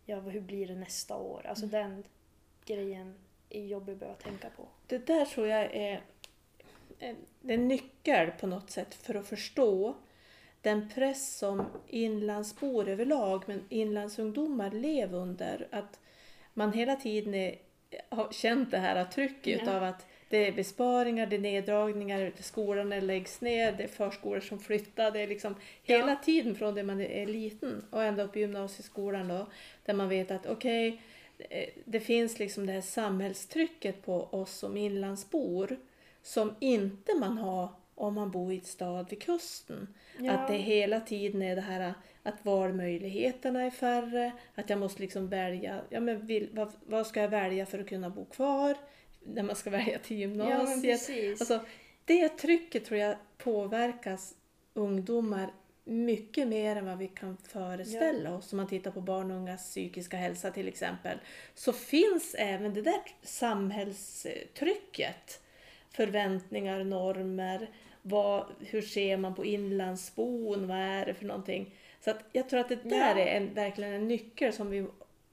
ja, 0.04 0.20
hur 0.20 0.40
blir 0.40 0.66
det 0.66 0.74
nästa 0.74 1.16
år? 1.16 1.46
Alltså 1.46 1.64
Mm. 1.66 1.80
den 1.90 2.04
grejen 2.64 3.14
är 3.50 3.64
jobbig 3.66 3.92
att 3.92 3.98
behöva 3.98 4.18
tänka 4.18 4.50
på. 4.50 4.68
Det 4.86 5.06
där 5.06 5.24
tror 5.24 5.46
jag 5.46 5.74
är 5.74 6.02
en 7.42 7.68
nyckel 7.68 8.30
på 8.30 8.46
något 8.46 8.70
sätt 8.70 8.94
för 8.94 9.14
att 9.14 9.26
förstå 9.26 9.94
den 10.62 10.88
press 10.94 11.38
som 11.38 11.66
inlandsbor 11.88 12.88
överlag, 12.88 13.42
men 13.46 13.64
inlandsungdomar 13.68 14.70
lever 14.70 15.18
under. 15.18 15.68
Att 15.70 16.00
man 16.54 16.72
hela 16.72 16.96
tiden 16.96 17.34
är, 17.34 17.54
har 18.08 18.32
känt 18.32 18.70
det 18.70 18.78
här 18.78 19.04
trycket 19.04 19.60
Ja. 19.66 19.76
av 19.76 19.82
att 19.82 20.06
det 20.28 20.46
är 20.48 20.52
besparingar, 20.52 21.26
det 21.26 21.36
är 21.36 21.40
neddragningar, 21.40 22.32
skolan 22.40 22.90
läggs 22.90 23.40
ner, 23.40 23.72
det 23.72 23.82
är 23.84 23.88
förskolor 23.88 24.40
som 24.40 24.58
flyttar. 24.60 25.10
Det 25.10 25.20
är 25.20 25.26
liksom 25.28 25.54
Ja. 25.84 25.96
hela 25.96 26.16
tiden 26.16 26.54
från 26.54 26.74
det 26.74 26.82
man 26.82 27.00
är 27.00 27.26
liten 27.26 27.84
och 27.90 28.04
ända 28.04 28.22
upp 28.22 28.36
i 28.36 28.40
gymnasieskolan 28.40 29.28
då, 29.28 29.46
där 29.84 29.94
man 29.94 30.08
vet 30.08 30.30
att 30.30 30.46
okej, 30.46 31.02
eh, 31.50 31.68
det 31.84 32.00
finns 32.00 32.38
liksom 32.38 32.66
det 32.66 32.72
här 32.72 32.80
samhällstrycket 32.80 34.02
på 34.04 34.22
oss 34.22 34.58
som 34.58 34.76
inlandsbor 34.76 35.76
som 36.22 36.54
inte 36.60 37.14
man 37.14 37.38
har 37.38 37.68
om 37.98 38.14
man 38.14 38.30
bor 38.30 38.52
i 38.52 38.56
ett 38.56 38.66
stad 38.66 39.10
vid 39.10 39.22
kusten. 39.22 39.94
Att 40.28 40.48
det 40.48 40.56
hela 40.56 41.00
tiden 41.00 41.42
är 41.42 41.56
det 41.56 41.62
här 41.62 41.94
att 42.22 42.44
valmöjligheterna 42.44 43.62
är 43.62 43.70
färre, 43.70 44.32
att 44.54 44.70
jag 44.70 44.78
måste 44.78 45.02
liksom 45.02 45.28
välja, 45.28 45.80
ja 45.88 46.00
men 46.00 46.26
vill, 46.26 46.48
vad, 46.52 46.72
vad 46.86 47.06
ska 47.06 47.20
jag 47.20 47.28
välja 47.28 47.66
för 47.66 47.78
att 47.78 47.88
kunna 47.88 48.10
bo 48.10 48.24
kvar 48.24 48.76
när 49.24 49.42
man 49.42 49.56
ska 49.56 49.70
välja 49.80 49.98
till 49.98 50.16
ja, 50.16 50.20
gymnasiet? 50.20 50.82
precis. 50.82 51.40
Alltså, 51.40 51.60
det 52.04 52.28
trycket 52.28 52.84
tror 52.84 53.00
jag 53.00 53.16
påverkas 53.38 54.34
ungdomar 54.74 55.50
mycket 55.84 56.48
mer 56.48 56.76
än 56.76 56.86
vad 56.86 56.98
vi 56.98 57.08
kan 57.08 57.36
föreställa 57.36 58.34
oss. 58.34 58.52
Om 58.52 58.56
man 58.56 58.66
tittar 58.66 58.90
på 58.90 59.00
barn 59.00 59.30
och 59.30 59.36
ungas 59.36 59.70
psykiska 59.70 60.16
hälsa 60.16 60.50
till 60.50 60.68
exempel. 60.68 61.18
Så 61.54 61.72
finns 61.72 62.34
även 62.38 62.74
det 62.74 62.82
där 62.82 63.00
samhällstrycket. 63.22 65.40
Förväntningar, 65.90 66.84
normer, 66.84 67.68
vad, 68.02 68.46
hur 68.60 68.82
ser 68.82 69.16
man 69.16 69.34
på 69.34 69.44
inlandsbon, 69.44 70.68
vad 70.68 70.76
är 70.76 71.06
det 71.06 71.14
för 71.14 71.24
någonting? 71.24 71.74
Så 72.00 72.10
att 72.10 72.24
jag 72.32 72.48
tror 72.48 72.60
att 72.60 72.68
det 72.68 72.74
där 72.84 73.16
Ja. 73.16 73.22
är 73.22 73.36
en, 73.36 73.54
verkligen 73.54 73.92
en 73.92 74.08
nyckel 74.08 74.52
som 74.52 74.70
vi, 74.70 74.86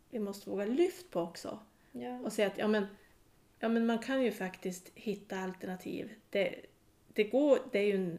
vi 0.09 0.19
måste 0.19 0.49
våga 0.49 0.65
lyfta 0.65 1.07
på 1.11 1.19
också. 1.21 1.59
ja. 1.91 2.19
Och 2.19 2.33
säga 2.33 2.47
att 2.47 2.57
ja, 2.57 2.67
men, 2.67 2.85
ja, 3.59 3.67
men 3.69 3.85
man 3.85 3.99
kan 3.99 4.23
ju 4.23 4.31
faktiskt 4.31 4.91
hitta 4.95 5.37
alternativ. 5.39 6.09
Det, 6.29 6.55
det, 7.13 7.23
går, 7.23 7.59
det 7.71 7.79
är 7.79 7.83
ju 7.85 7.95
en, 7.95 8.17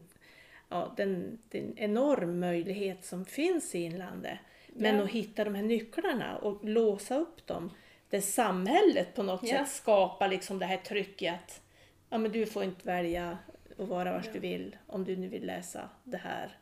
ja, 0.69 0.93
den, 0.97 1.39
det 1.49 1.57
är 1.59 1.63
en 1.63 1.77
enorm 1.77 2.39
möjlighet 2.39 3.05
som 3.05 3.25
finns 3.25 3.75
i 3.75 3.79
inlandet. 3.79 4.37
Men 4.67 4.95
Ja. 4.95 5.03
att 5.03 5.09
hitta 5.09 5.43
de 5.43 5.55
här 5.55 5.63
nycklarna 5.63 6.37
och 6.37 6.65
låsa 6.65 7.15
upp 7.17 7.47
dem. 7.47 7.71
Där 8.09 8.21
samhället 8.21 9.15
på 9.15 9.23
något 9.23 9.43
Ja. 9.43 9.57
sätt 9.57 9.69
skapar 9.69 10.27
liksom 10.27 10.59
det 10.59 10.65
här 10.65 10.77
trycket 10.77 11.33
att 11.33 11.61
ja, 12.09 12.17
men 12.17 12.31
du 12.31 12.45
får 12.45 12.63
inte 12.63 12.87
välja 12.87 13.37
att 13.79 13.87
vara 13.87 14.13
vart 14.13 14.25
Ja. 14.25 14.31
du 14.33 14.39
vill 14.39 14.77
om 14.87 15.03
du 15.03 15.15
nu 15.15 15.27
vill 15.27 15.45
läsa 15.45 15.89
det 16.03 16.17
här. 16.17 16.57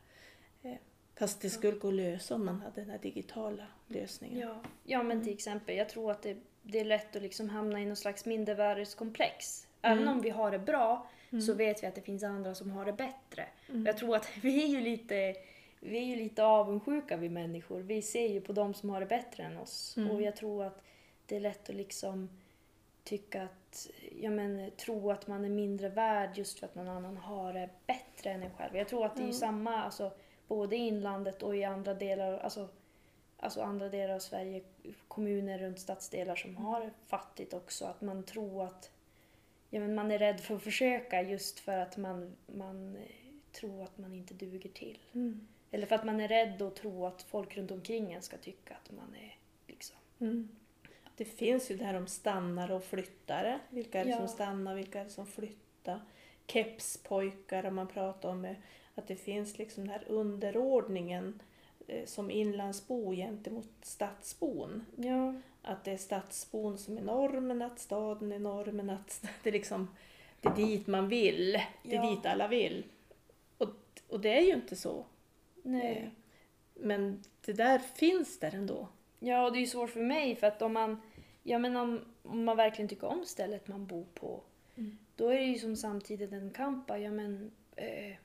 Eh, 0.62 0.72
Fast 1.18 1.40
det 1.40 1.50
skulle 1.50 1.78
gå 1.78 1.88
att 1.88 1.94
lösa 1.94 2.34
om 2.34 2.44
man 2.44 2.60
hade 2.60 2.80
den 2.80 2.90
här 2.90 2.98
digitala 2.98 3.66
lösningen. 3.86 4.38
Ja, 4.38 4.62
ja 4.84 5.02
men 5.02 5.24
till 5.24 5.32
exempel, 5.34 5.76
jag 5.76 5.88
tror 5.88 6.10
att 6.10 6.22
det, 6.22 6.36
det 6.62 6.80
är 6.80 6.84
lätt 6.84 7.16
att 7.16 7.22
liksom 7.22 7.48
hamna 7.48 7.80
i 7.80 7.86
någon 7.86 7.96
slags 7.96 8.26
mindervärdeskomplex. 8.26 9.66
Även 9.82 10.02
Mm. 10.02 10.14
om 10.16 10.22
vi 10.22 10.30
har 10.30 10.50
det 10.50 10.58
bra 10.58 11.06
så 11.30 11.36
Mm. 11.36 11.56
vet 11.56 11.82
vi 11.82 11.86
att 11.86 11.94
det 11.94 12.00
finns 12.02 12.22
andra 12.22 12.54
som 12.54 12.70
har 12.70 12.84
det 12.84 12.92
bättre. 12.92 13.46
Mm. 13.68 13.86
Jag 13.86 13.96
tror 13.96 14.16
att 14.16 14.28
vi 14.42 14.62
är 14.64 14.66
ju 14.66 14.80
lite, 14.80 15.34
vi 15.80 15.98
är 15.98 16.02
ju 16.04 16.16
lite 16.16 16.44
avundsjuka 16.44 17.16
vi 17.16 17.28
människor. 17.28 17.80
Vi 17.80 18.02
ser 18.02 18.28
ju 18.28 18.40
på 18.40 18.52
de 18.52 18.74
som 18.74 18.90
har 18.90 19.00
det 19.00 19.06
bättre 19.06 19.42
än 19.42 19.56
oss. 19.56 19.96
Mm. 19.96 20.10
Och 20.10 20.22
jag 20.22 20.36
tror 20.36 20.64
att 20.64 20.82
det 21.26 21.36
är 21.36 21.40
lätt 21.40 21.70
att 21.70 21.76
liksom 21.76 22.28
tycka 23.06 23.42
att, 23.42 23.90
ja 24.20 24.30
men 24.30 24.70
tro 24.70 25.10
att 25.10 25.26
man 25.26 25.44
är 25.44 25.48
mindre 25.48 25.88
värd 25.88 26.38
just 26.38 26.58
för 26.58 26.66
att 26.66 26.74
någon 26.74 26.88
annan 26.88 27.16
har 27.16 27.52
det 27.52 27.70
bättre 27.86 28.30
än 28.30 28.42
en 28.42 28.50
själv. 28.50 28.76
Jag 28.76 28.88
tror 28.88 29.06
att 29.06 29.16
det 29.16 29.22
är 29.22 29.26
ju 29.26 29.32
samma, 29.32 29.76
alltså 29.76 30.12
både 30.48 30.76
i 30.76 30.78
inlandet 30.78 31.42
och 31.42 31.56
i 31.56 31.64
andra 31.64 31.94
delar, 31.94 32.38
alltså, 32.38 32.68
alltså 33.38 33.62
andra 33.62 33.88
delar 33.88 34.14
av 34.14 34.18
Sverige, 34.18 34.62
kommuner 35.08 35.58
runt 35.58 35.80
stadsdelar 35.80 36.36
som 36.36 36.56
har 36.56 36.90
fattigt 37.06 37.54
också. 37.54 37.84
Att 37.84 38.00
man 38.00 38.22
tror 38.22 38.64
att, 38.64 38.90
ja 39.70 39.80
men 39.80 39.94
man 39.94 40.10
är 40.10 40.18
rädd 40.18 40.40
för 40.40 40.56
att 40.56 40.62
försöka 40.62 41.22
just 41.22 41.58
för 41.58 41.78
att 41.78 41.96
man, 41.96 42.36
man 42.46 42.96
eh, 42.96 43.02
tror 43.52 43.82
att 43.82 43.98
man 43.98 44.14
inte 44.14 44.34
duger 44.34 44.70
till. 44.70 44.98
Mm. 45.12 45.46
Eller 45.70 45.86
för 45.86 45.94
att 45.94 46.04
man 46.04 46.20
är 46.20 46.28
rädd 46.28 46.62
och 46.62 46.74
tror 46.74 47.08
att 47.08 47.22
folk 47.22 47.56
runt 47.56 47.70
omkring 47.70 48.12
en 48.12 48.22
ska 48.22 48.36
tycka 48.36 48.74
att 48.74 48.90
man 48.90 49.14
är 49.14 49.38
liksom... 49.66 49.96
Mm. 50.18 50.48
Det 51.16 51.24
finns 51.24 51.70
ju 51.70 51.76
det 51.76 51.84
här 51.84 51.94
om 51.94 52.06
stannare 52.06 52.74
och 52.74 52.84
flyttare. 52.84 53.60
Vilka 53.70 54.00
är 54.00 54.04
det 54.04 54.10
Ja. 54.10 54.16
som 54.16 54.28
stannar, 54.28 54.74
vilka 54.74 55.00
är 55.00 55.04
det 55.04 55.10
som 55.10 55.26
flyttar? 55.26 56.00
Kepspojkar 56.46 57.62
har 57.62 57.70
man 57.70 57.86
pratat 57.86 58.24
om. 58.24 58.54
Att 58.94 59.06
det 59.08 59.16
finns 59.16 59.58
liksom 59.58 59.84
den 59.84 59.92
här 59.92 60.04
underordningen 60.06 61.42
eh, 61.86 62.04
som 62.06 62.30
inlandsbo 62.30 63.12
gentemot 63.14 63.68
stadsbon. 63.82 64.84
Ja. 64.96 65.34
Att 65.62 65.84
det 65.84 65.90
är 65.92 65.96
stadsbon 65.96 66.78
som 66.78 66.98
är 66.98 67.02
normen, 67.02 67.62
att 67.62 67.78
staden 67.78 68.32
är 68.32 68.38
normen, 68.38 68.90
att 68.90 69.22
det 69.42 69.48
är 69.50 69.52
liksom 69.52 69.88
det 70.40 70.48
är 70.48 70.54
dit 70.56 70.86
man 70.86 71.08
vill, 71.08 71.52
det 71.82 71.96
är 71.96 72.04
Ja. 72.04 72.10
dit 72.10 72.26
alla 72.26 72.48
vill. 72.48 72.84
Och, 73.58 73.68
och 74.08 74.20
det 74.20 74.38
är 74.38 74.42
ju 74.42 74.52
inte 74.54 74.76
så. 74.76 75.04
Nej. 75.62 75.96
Eh, 76.02 76.08
Men 76.74 77.22
det 77.44 77.52
där 77.52 77.78
finns 77.78 78.38
där 78.38 78.54
ändå. 78.54 78.88
Ja, 79.18 79.44
och 79.46 79.52
det 79.52 79.58
är 79.58 79.60
ju 79.60 79.66
svårt 79.66 79.90
för 79.90 80.00
mig 80.00 80.36
för 80.36 80.46
att 80.46 80.62
om 80.62 80.72
man, 80.72 81.02
ja, 81.42 81.58
men 81.58 81.76
om, 81.76 82.04
om 82.22 82.44
man 82.44 82.56
verkligen 82.56 82.88
tycker 82.88 83.06
om 83.06 83.24
stället 83.24 83.68
man 83.68 83.86
bor 83.86 84.04
på, 84.14 84.42
Mm. 84.78 84.98
då 85.16 85.28
är 85.28 85.38
det 85.38 85.44
ju 85.44 85.58
som 85.58 85.76
samtidigt 85.76 86.32
en 86.32 86.50
kamp. 86.50 86.90
Ja, 86.90 87.10
men, 87.10 87.50
eh, 87.76 88.16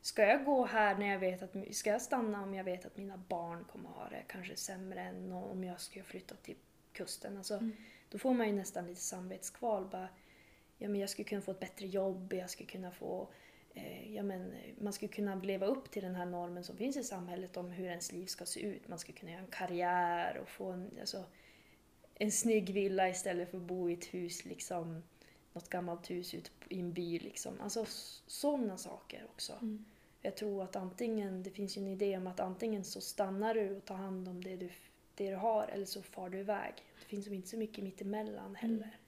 ska 0.00 0.22
jag 0.22 0.44
gå 0.44 0.64
här 0.64 0.94
när 0.98 1.06
jag 1.06 1.18
vet 1.18 1.42
att, 1.42 1.74
ska 1.76 1.90
jag 1.90 2.02
stanna 2.02 2.42
om 2.42 2.54
jag 2.54 2.64
vet 2.64 2.86
att 2.86 2.96
mina 2.96 3.16
barn 3.16 3.64
kommer 3.72 3.88
ha 3.88 4.08
det 4.08 4.22
kanske 4.28 4.56
sämre 4.56 5.00
än 5.00 5.32
om 5.32 5.64
jag 5.64 5.80
skulle 5.80 6.04
flytta 6.04 6.34
till 6.34 6.56
kusten? 6.92 7.36
Alltså, 7.36 7.54
Mm. 7.54 7.72
Då 8.10 8.18
får 8.18 8.34
man 8.34 8.46
ju 8.46 8.52
nästan 8.52 8.86
lite 8.86 9.00
samvetskval. 9.00 9.88
Bara, 9.90 10.08
ja, 10.78 10.88
men 10.88 11.00
jag 11.00 11.10
skulle 11.10 11.28
kunna 11.28 11.42
få 11.42 11.50
ett 11.50 11.60
bättre 11.60 11.86
jobb, 11.86 12.32
jag 12.32 12.50
skulle 12.50 12.68
kunna 12.68 12.90
få 12.90 13.28
ja, 14.14 14.22
men, 14.22 14.54
man 14.78 14.92
skulle 14.92 15.12
kunna 15.12 15.34
leva 15.34 15.66
upp 15.66 15.90
till 15.90 16.02
den 16.02 16.14
här 16.14 16.26
normen 16.26 16.64
som 16.64 16.76
finns 16.76 16.96
i 16.96 17.02
samhället 17.02 17.56
om 17.56 17.70
hur 17.70 17.86
ens 17.86 18.12
liv 18.12 18.26
ska 18.26 18.46
se 18.46 18.60
ut. 18.60 18.88
Man 18.88 18.98
skulle 18.98 19.18
kunna 19.18 19.32
göra 19.32 19.42
en 19.42 19.50
karriär 19.50 20.38
och 20.38 20.48
få 20.48 20.70
en, 20.70 20.90
alltså, 21.00 21.24
en 22.14 22.32
snygg 22.32 22.70
villa 22.70 23.08
istället 23.08 23.50
för 23.50 23.58
att 23.58 23.64
bo 23.64 23.90
i 23.90 23.92
ett 23.92 24.14
hus, 24.14 24.44
liksom, 24.44 25.02
något 25.52 25.68
gammalt 25.68 26.10
hus 26.10 26.34
ute 26.34 26.50
i 26.68 26.80
en 26.80 26.92
by. 26.92 27.18
Liksom. 27.18 27.60
Alltså 27.60 27.86
sådana 28.26 28.76
saker 28.76 29.26
också. 29.34 29.52
Mm. 29.52 29.84
Jag 30.22 30.36
tror 30.36 30.62
att 30.62 30.76
antingen, 30.76 31.42
det 31.42 31.50
finns 31.50 31.76
ju 31.76 31.80
en 31.80 31.88
idé 31.88 32.16
om 32.16 32.26
att 32.26 32.40
antingen 32.40 32.84
så 32.84 33.00
stannar 33.00 33.54
du 33.54 33.76
och 33.76 33.84
tar 33.84 33.94
hand 33.94 34.28
om 34.28 34.44
det 34.44 34.56
du, 34.56 34.70
det 35.14 35.30
du 35.30 35.36
har 35.36 35.66
eller 35.66 35.86
så 35.86 36.02
far 36.02 36.30
du 36.30 36.38
iväg. 36.38 36.74
Det 37.00 37.06
finns 37.06 37.28
inte 37.28 37.48
så 37.48 37.56
mycket 37.56 37.84
mittemellan 37.84 38.54
heller. 38.54 38.98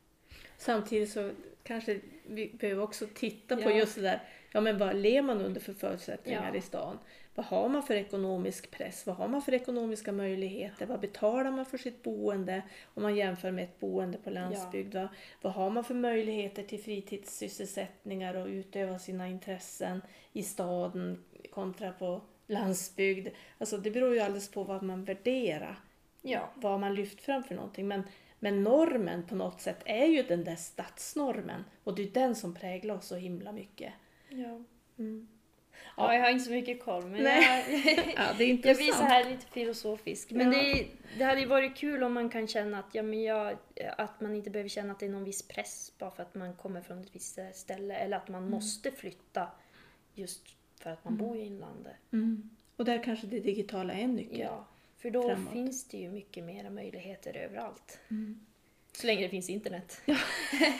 Samtidigt 0.56 1.10
så 1.10 1.32
kanske 1.62 2.00
vi 2.26 2.48
behöver 2.48 2.82
också 2.82 3.06
titta 3.14 3.56
på 3.56 3.62
Ja. 3.62 3.76
just 3.76 3.94
det 3.94 4.00
där, 4.02 4.22
ja 4.54 4.60
men 4.60 4.78
vad 4.78 4.96
lever 4.96 5.22
man 5.22 5.40
under 5.40 5.60
för 5.60 5.74
förutsättningar 5.74 6.50
Ja. 6.52 6.58
i 6.58 6.60
stan? 6.60 6.98
Vad 7.34 7.46
har 7.46 7.68
man 7.68 7.82
för 7.82 7.94
ekonomisk 7.94 8.70
press? 8.70 9.06
Vad 9.06 9.16
har 9.16 9.28
man 9.28 9.42
för 9.42 9.54
ekonomiska 9.54 10.12
möjligheter? 10.12 10.86
Vad 10.86 11.00
betalar 11.00 11.50
man 11.50 11.66
för 11.66 11.78
sitt 11.78 12.02
boende? 12.02 12.62
Om 12.94 13.02
man 13.02 13.16
jämför 13.16 13.50
med 13.50 13.64
ett 13.64 13.80
boende 13.80 14.18
på 14.18 14.30
landsbygd. 14.30 14.94
Vad, 14.94 15.08
vad 15.42 15.52
har 15.52 15.70
man 15.70 15.84
för 15.84 15.94
möjligheter 15.94 16.62
till 16.62 16.82
fritidssysselsättningar 16.82 18.34
och 18.34 18.46
utöva 18.46 18.98
sina 18.98 19.28
intressen 19.28 20.02
i 20.32 20.42
staden 20.42 21.24
kontra 21.50 21.92
på 21.92 22.20
landsbygd? 22.46 23.28
Alltså 23.58 23.78
det 23.78 23.90
beror 23.90 24.14
ju 24.14 24.20
alldeles 24.20 24.50
på 24.50 24.64
vad 24.64 24.82
man 24.82 25.04
värderar 25.04 25.78
Ja. 26.22 26.50
vad 26.54 26.80
man 26.80 26.94
lyft 26.94 27.20
fram 27.20 27.42
för 27.44 27.54
någonting. 27.54 27.88
Men, 27.88 28.02
men 28.38 28.62
normen 28.62 29.26
på 29.26 29.34
något 29.34 29.60
sätt 29.60 29.82
är 29.84 30.06
ju 30.06 30.22
den 30.22 30.44
där 30.44 30.56
stadsnormen 30.56 31.64
och 31.84 31.94
det 31.94 32.02
är 32.02 32.10
den 32.10 32.34
som 32.34 32.54
präglar 32.54 32.94
oss 32.94 33.06
så 33.06 33.16
himla 33.16 33.52
mycket. 33.52 33.92
Ja. 34.34 34.60
Mm. 34.98 35.28
Ja, 35.96 36.14
jag 36.14 36.22
har 36.22 36.30
inte 36.30 36.44
så 36.44 36.50
mycket 36.50 36.84
koll 36.84 37.04
men 37.06 37.22
Nej. 37.22 37.64
jag, 37.86 37.96
Ja, 38.16 38.32
det 38.38 38.44
är 38.44 38.48
jag 38.48 38.56
intressant. 38.56 38.78
blir 38.78 38.92
så 38.92 39.02
här 39.02 39.30
lite 39.30 39.46
filosofisk. 39.46 40.30
Men 40.30 40.52
Ja. 40.52 40.58
det, 40.58 40.86
det 41.18 41.24
hade 41.24 41.40
ju 41.40 41.46
varit 41.46 41.76
kul 41.76 42.02
om 42.02 42.12
man 42.12 42.30
kan 42.30 42.48
känna 42.48 42.78
att, 42.78 42.86
ja, 42.94 43.02
men 43.02 43.22
jag, 43.22 43.56
att 43.96 44.20
man 44.20 44.34
inte 44.34 44.50
behöver 44.50 44.68
känna 44.68 44.92
att 44.92 44.98
det 45.00 45.06
är 45.06 45.10
någon 45.10 45.24
viss 45.24 45.42
press 45.48 45.92
bara 45.98 46.10
för 46.10 46.22
att 46.22 46.34
man 46.34 46.54
kommer 46.56 46.80
från 46.80 46.98
ett 47.00 47.14
visst 47.14 47.38
ställe 47.54 47.94
eller 47.96 48.16
att 48.16 48.28
man 48.28 48.50
måste 48.50 48.90
flytta 48.90 49.48
just 50.14 50.42
för 50.80 50.90
att 50.90 51.04
man 51.04 51.16
bor 51.16 51.36
i 51.36 51.40
inlandet. 51.46 51.96
Mm. 52.12 52.50
Och 52.76 52.84
där 52.84 53.02
kanske 53.02 53.26
det 53.26 53.40
digitala 53.40 53.92
är 53.92 54.02
en 54.02 54.14
nyckel. 54.14 54.38
Ja, 54.40 54.66
för 54.96 55.10
då 55.10 55.22
Framåt. 55.22 55.52
finns 55.52 55.88
det 55.88 55.96
ju 55.98 56.10
mycket 56.10 56.44
mera 56.44 56.70
möjligheter 56.70 57.36
överallt. 57.36 57.98
Mm. 58.10 58.46
Så 58.92 59.06
länge 59.06 59.22
det 59.22 59.28
finns 59.28 59.50
internet. 59.50 60.00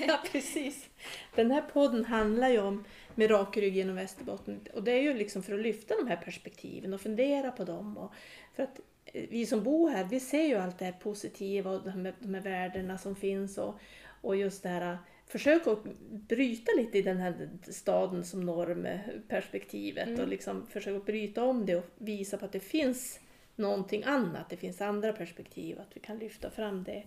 ja, 0.07 0.19
precis. 0.33 0.89
Den 1.35 1.51
här 1.51 1.63
podden 1.63 2.05
handlar 2.05 2.49
ju 2.49 2.61
om 2.61 2.85
med 3.15 3.31
rak 3.31 3.57
rygg 3.57 3.77
genom 3.77 3.97
Västerbotten 3.97 4.61
och 4.75 4.83
det 4.83 4.93
är 4.93 5.03
ju 5.03 5.15
liksom 5.15 5.43
för 5.43 5.55
att 5.55 5.61
lyfta 5.61 5.95
de 5.97 6.07
här 6.09 6.17
perspektiven 6.17 6.95
och 6.95 7.01
fundera 7.01 7.51
på 7.51 7.65
dem. 7.65 7.99
Och 7.99 8.13
för 8.55 8.63
att 8.63 8.81
eh, 9.05 9.25
vi 9.31 9.47
som 9.47 9.63
bor 9.63 9.91
här, 9.91 10.05
vi 10.05 10.21
ser 10.21 10.47
ju 10.47 10.55
allt 10.55 10.79
det 10.79 10.85
här 10.85 10.93
positiva 10.93 11.71
och 11.71 11.83
de 11.85 11.91
här, 11.91 12.15
de 12.19 12.35
här 12.35 12.43
värdena 12.43 12.99
som 12.99 13.17
finns 13.17 13.59
och, 13.59 13.75
och 14.21 14.37
just 14.37 14.63
det 14.63 14.69
här 14.69 14.99
försök 15.27 15.67
att 15.67 15.85
bryta 16.11 16.73
lite 16.77 16.99
i 16.99 17.03
den 17.03 17.17
här 17.17 17.49
staden 17.63 18.25
som 18.25 18.41
normperspektivet 18.41 20.09
Mm. 20.09 20.21
och 20.21 20.29
liksom 20.29 20.67
försöka 20.67 21.05
bryta 21.05 21.45
om 21.45 21.67
det 21.67 21.77
och 21.77 21.87
visa 21.99 22.37
på 22.37 22.45
att 22.45 22.53
det 22.53 22.61
finns 22.61 23.21
någonting 23.57 24.05
annat, 24.05 24.51
det 24.51 24.57
finns 24.57 24.81
andra 24.81 25.13
perspektiv, 25.13 25.81
att 25.81 25.97
vi 25.97 26.01
kan 26.01 26.19
lyfta 26.19 26.51
fram 26.51 26.85
det. 26.85 27.03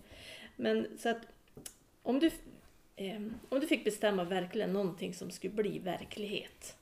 Men 0.56 0.86
så 0.98 1.08
att 1.08 1.26
om 2.02 2.18
du, 2.18 2.30
om 3.48 3.60
du 3.60 3.66
fick 3.66 3.84
bestämma 3.84 4.24
verkligen 4.24 4.72
någonting 4.72 5.14
som 5.14 5.30
skulle 5.30 5.54
bli 5.54 5.78
verklighet, 5.78 6.76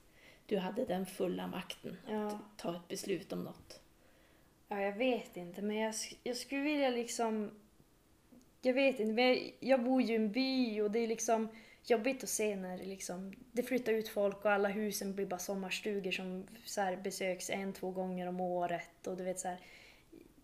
du 0.46 0.58
hade 0.58 0.84
den 0.84 1.06
fulla 1.06 1.46
makten 1.46 1.96
Ja. 2.10 2.26
att 2.26 2.58
ta 2.58 2.76
ett 2.76 2.88
beslut 2.88 3.32
om 3.32 3.44
något. 3.44 3.80
Ja, 4.68 4.80
jag 4.80 4.92
vet 4.92 5.36
inte, 5.36 5.62
men 5.62 5.76
jag, 5.76 5.94
jag 6.22 6.36
skulle 6.36 6.60
vilja 6.60 6.90
liksom... 6.90 7.50
Jag 8.62 8.74
vet 8.74 9.00
inte, 9.00 9.12
men 9.12 9.24
jag, 9.24 9.52
jag 9.60 9.84
bor 9.84 10.02
ju 10.02 10.12
i 10.12 10.16
en 10.16 10.32
by 10.32 10.80
och 10.80 10.90
det 10.90 10.98
är 10.98 11.08
liksom 11.08 11.48
jobbigt 11.86 12.22
att 12.22 12.28
se 12.28 12.56
när 12.56 12.78
liksom... 12.78 13.32
Det 13.52 13.62
flyttar 13.62 13.92
ut 13.92 14.08
folk 14.08 14.44
och 14.44 14.52
alla 14.52 14.68
husen 14.68 15.14
blir 15.14 15.26
bara 15.26 15.38
sommarstugor 15.38 16.10
som 16.10 16.46
så 16.64 16.96
besöks 17.02 17.50
en, 17.50 17.72
två 17.72 17.90
gånger 17.90 18.26
om 18.26 18.40
året 18.40 19.06
och 19.06 19.16
du 19.16 19.24
vet 19.24 19.40
så 19.40 19.48
här 19.48 19.58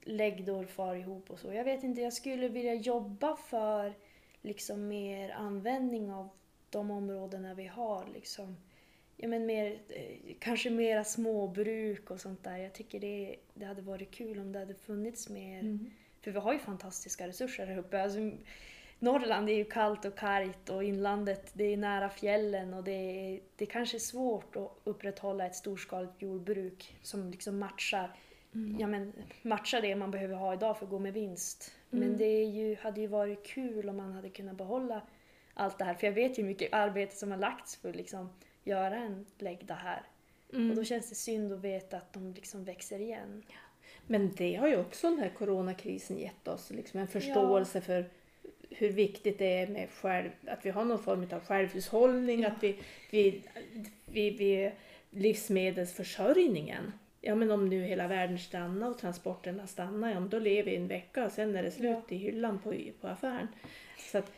läggdor 0.04 0.64
far 0.64 0.94
ihop 0.94 1.30
och 1.30 1.38
så. 1.38 1.52
Jag 1.52 1.64
vet 1.64 1.85
inte, 1.85 2.00
jag 2.00 2.12
skulle 2.12 2.48
vilja 2.48 2.74
jobba 2.74 3.37
för 3.37 3.94
liksom 4.42 4.88
mer 4.88 5.31
användning 5.31 6.12
av 6.12 6.28
de 6.70 6.90
områdena 6.90 7.55
vi 7.55 7.66
har 7.66 8.07
liksom 8.14 8.57
ja, 9.16 9.28
men 9.28 9.46
mer, 9.46 9.78
eh, 9.88 10.35
kanske 10.38 10.70
mera 10.70 11.05
småbruk 11.05 12.11
och 12.11 12.20
sånt 12.20 12.44
där. 12.44 12.57
Jag 12.57 12.72
tycker 12.72 13.00
det, 13.00 13.37
det 13.55 13.64
hade 13.64 13.83
varit 13.83 14.11
kul 14.11 14.38
om 14.38 14.52
det 14.52 14.59
hade 14.59 14.74
funnits 14.74 15.28
mer. 15.28 15.62
För 16.20 16.31
vi 16.31 16.38
har 16.38 16.52
ju 16.52 16.59
fantastiska 16.59 17.28
resurser 17.28 17.66
här 17.66 17.78
uppe. 17.78 18.02
Alltså, 18.02 18.18
Norrland 18.98 19.48
är 19.48 19.55
ju 19.55 19.64
kallt 19.64 20.05
och 20.05 20.18
kargt 20.18 20.68
och 20.68 20.85
inlandet 20.85 21.50
det 21.52 21.64
är 21.64 21.76
nära 21.76 22.09
fjällen 22.09 22.74
och 22.74 22.85
det 22.85 22.92
är, 22.92 23.40
det 23.57 23.64
är 23.64 23.70
kanske 23.70 24.00
svårt 24.00 24.57
att 24.57 24.81
upprätthålla 24.85 25.46
ett 25.46 25.57
storskaligt 25.57 26.22
jordbruk 26.22 26.96
som 27.02 27.31
liksom 27.31 27.59
matchar, 27.59 28.16
ja, 28.78 28.87
men, 28.87 29.12
matchar 29.42 29.83
det 29.83 29.96
man 29.96 30.11
behöver 30.11 30.35
ha 30.35 30.55
idag 30.55 30.78
för 30.78 30.85
att 30.85 30.90
gå 30.90 30.98
med 30.98 31.12
vinst. 31.12 31.72
Men 31.94 32.02
Mm. 32.02 32.18
det 32.18 32.44
ju, 32.44 32.76
hade 32.76 33.00
ju 33.00 33.07
varit 33.07 33.46
kul 33.46 33.88
om 33.88 33.96
man 33.96 34.12
hade 34.12 34.28
kunnat 34.28 34.57
behålla 34.57 35.02
allt 35.55 35.78
det 35.78 35.85
här. 35.85 35.94
För 35.94 36.07
jag 36.07 36.14
vet 36.14 36.38
ju 36.38 36.42
hur 36.42 36.48
mycket 36.48 36.72
arbete 36.72 37.16
som 37.16 37.31
har 37.31 37.38
lagts 37.38 37.76
för 37.76 37.88
att 37.88 37.96
liksom 37.96 38.28
göra 38.64 38.96
en 38.96 39.26
läggda 39.38 39.74
här. 39.74 40.02
Mm. 40.52 40.70
Och 40.70 40.76
då 40.76 40.85
känns 40.85 41.09
det 41.09 41.14
synd 41.14 41.52
att 41.52 41.61
veta 41.61 41.96
att 41.96 42.12
de 42.12 42.33
liksom 42.33 42.64
växer 42.64 42.98
igen. 42.98 43.42
Men 44.07 44.31
det 44.37 44.55
har 44.55 44.68
ju 44.68 44.76
också 44.81 45.11
den 45.11 45.18
här 45.18 45.28
coronakrisen 45.38 46.18
gett 46.18 46.48
oss, 46.48 46.70
liksom 46.70 47.00
en 47.00 47.07
förståelse 47.09 47.81
för 47.81 48.05
hur 48.70 48.92
viktigt 48.92 49.38
det 49.38 49.55
är 49.61 49.66
med 49.66 49.90
själv, 49.90 50.31
att 50.46 50.66
vi 50.66 50.70
har 50.70 50.85
någon 50.85 51.02
form 51.02 51.26
av 51.33 51.40
självhushållning, 51.40 52.40
Ja. 52.40 52.48
att 52.48 52.62
vi, 52.62 52.78
vi, 53.11 53.42
vi, 54.07 54.31
vi 54.31 54.72
livsmedelsförsörjningen. 55.11 56.92
Ja 57.24 57.35
men 57.35 57.50
om 57.50 57.68
nu 57.68 57.82
hela 57.82 58.08
världen 58.08 58.38
stannar 58.38 58.90
och 58.90 58.98
transporterna 58.98 59.66
stannar, 59.66 60.11
ja 60.11 60.20
men 60.20 60.28
då 60.28 60.38
lever 60.38 60.70
vi 60.70 60.76
en 60.76 60.88
vecka 60.88 61.24
och 61.24 61.32
sen 61.32 61.56
är 61.56 61.62
det 61.62 61.70
slut 61.70 62.12
i 62.12 62.16
hyllan 62.16 62.58
på, 62.58 62.74
på 63.00 63.08
affären. 63.08 63.48
Så 64.12 64.18
att 64.18 64.32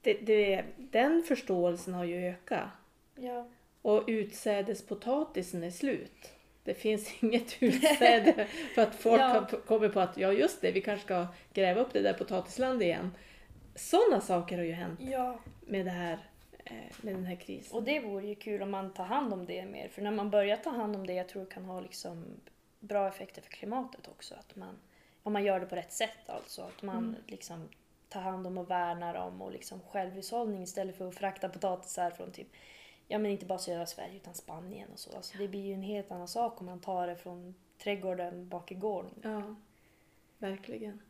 det, 0.00 0.14
det, 0.14 0.64
den 0.76 1.22
förståelsen 1.22 1.94
har 1.94 2.04
ju 2.04 2.28
ökat. 2.28 2.68
Ja. 3.14 3.48
Och 3.82 4.04
utsädespotatisen 4.06 5.62
är 5.62 5.70
slut. 5.70 6.32
Det 6.64 6.74
finns 6.74 7.12
inget 7.22 7.62
utsäde 7.62 8.46
för 8.74 8.82
att 8.82 8.94
folk 8.94 9.20
Ja. 9.20 9.26
har 9.26 9.60
kommer 9.60 9.88
på 9.88 10.00
att 10.00 10.16
ja 10.16 10.32
just 10.32 10.60
det, 10.60 10.72
vi 10.72 10.80
kanske 10.80 11.04
ska 11.04 11.26
gräva 11.54 11.80
upp 11.80 11.92
det 11.92 12.00
där 12.00 12.12
potatislandet 12.12 12.82
igen. 12.82 13.10
Sådana 13.74 14.20
saker 14.20 14.56
har 14.56 14.64
ju 14.64 14.72
hänt 14.72 15.00
ja. 15.02 15.40
med, 15.66 15.86
det 15.86 15.90
här, 15.90 16.18
med 17.02 17.14
den 17.14 17.24
här 17.24 17.36
krisen. 17.36 17.76
Och 17.76 17.82
det 17.82 18.00
vore 18.00 18.26
ju 18.26 18.34
kul 18.34 18.62
om 18.62 18.70
man 18.70 18.92
tar 18.94 19.04
hand 19.04 19.32
om 19.32 19.46
det 19.46 19.66
mer. 19.66 19.88
För 19.88 20.02
när 20.02 20.10
man 20.10 20.30
börjar 20.30 20.56
ta 20.56 20.70
hand 20.70 20.96
om 20.96 21.06
det, 21.06 21.12
jag 21.12 21.28
tror 21.28 21.44
det 21.44 21.50
kan 21.50 21.64
ha 21.64 21.80
liksom 21.80 22.24
bra 22.80 23.08
effekter 23.08 23.42
för 23.42 23.50
klimatet 23.50 24.08
också. 24.08 24.34
Att 24.34 24.56
man, 24.56 24.78
om 25.22 25.32
man 25.32 25.44
gör 25.44 25.60
det 25.60 25.66
på 25.66 25.76
rätt 25.76 25.92
sätt 25.92 26.28
alltså. 26.28 26.62
Att 26.62 26.82
man 26.82 26.96
Mm. 26.98 27.16
liksom 27.26 27.68
tar 28.08 28.20
hand 28.20 28.46
om 28.46 28.58
och 28.58 28.70
värnar 28.70 29.14
om 29.14 29.42
och 29.42 29.52
liksom 29.52 29.80
självhushållning 29.80 30.62
istället 30.62 30.96
för 30.96 31.08
att 31.08 31.14
frakta 31.14 31.48
potatisar 31.48 32.10
från 32.10 32.32
typ, 32.32 32.48
ja 33.08 33.18
men 33.18 33.30
inte 33.30 33.46
bara 33.46 33.58
södra 33.58 33.86
Sverige 33.86 34.16
utan 34.16 34.34
Spanien 34.34 34.88
och 34.92 34.98
så. 34.98 35.16
Alltså 35.16 35.38
det 35.38 35.48
blir 35.48 35.60
ju 35.66 35.72
en 35.74 35.82
helt 35.82 36.10
annan 36.12 36.28
sak 36.28 36.60
om 36.60 36.66
man 36.66 36.80
tar 36.80 37.06
det 37.06 37.16
från 37.16 37.54
trädgården 37.78 38.48
bak 38.48 38.72
i 38.72 38.74
gården. 38.74 39.10
Ja, 39.22 39.54
verkligen. 40.38 41.00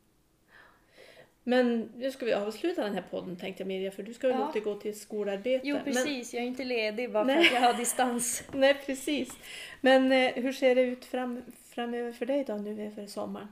Men 1.44 1.92
nu 1.96 2.10
ska 2.10 2.26
vi 2.26 2.32
avsluta 2.32 2.84
den 2.84 2.94
här 2.94 3.04
podden 3.10 3.36
tänkte 3.36 3.62
jag 3.62 3.68
Mirja, 3.68 3.90
för 3.90 4.02
du 4.02 4.14
ska 4.14 4.26
ju 4.26 4.32
Ja. 4.32 4.48
återgå 4.48 4.74
till 4.74 5.00
skolarbete. 5.00 5.66
Jo 5.68 5.74
Men- 5.76 5.84
precis, 5.84 6.34
jag 6.34 6.42
är 6.42 6.46
inte 6.46 6.64
ledig 6.64 7.12
bara 7.12 7.24
för 7.24 7.34
Nej. 7.34 7.46
att 7.46 7.52
jag 7.52 7.60
har 7.60 7.74
distans. 7.74 8.42
Nej, 8.52 8.74
precis. 8.86 9.36
Men 9.80 10.12
eh, 10.12 10.32
hur 10.34 10.52
ser 10.52 10.74
det 10.74 10.82
ut 10.82 11.04
fram, 11.04 11.42
framöver 11.74 12.12
för 12.12 12.26
dig 12.26 12.44
då 12.44 12.54
nu 12.54 12.86
över 12.86 13.06
sommaren? 13.06 13.48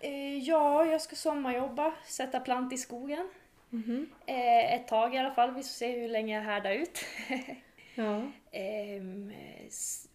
Eh, 0.00 0.38
ja, 0.38 0.84
jag 0.86 1.00
ska 1.00 1.16
sommarjobba, 1.16 1.92
sätta 2.06 2.40
plant 2.40 2.72
i 2.72 2.76
skogen. 2.76 3.28
Mhm. 3.70 4.06
Eh, 4.26 4.74
ett 4.74 4.88
tag 4.88 5.14
i 5.14 5.18
alla 5.18 5.34
fall, 5.34 5.48
vi 5.50 5.62
får 5.62 5.68
se 5.68 6.00
hur 6.00 6.08
länge 6.08 6.34
jag 6.34 6.42
härdar 6.42 6.70
ut. 6.72 7.04
Ja. 7.96 8.30
Ehm, 8.52 9.32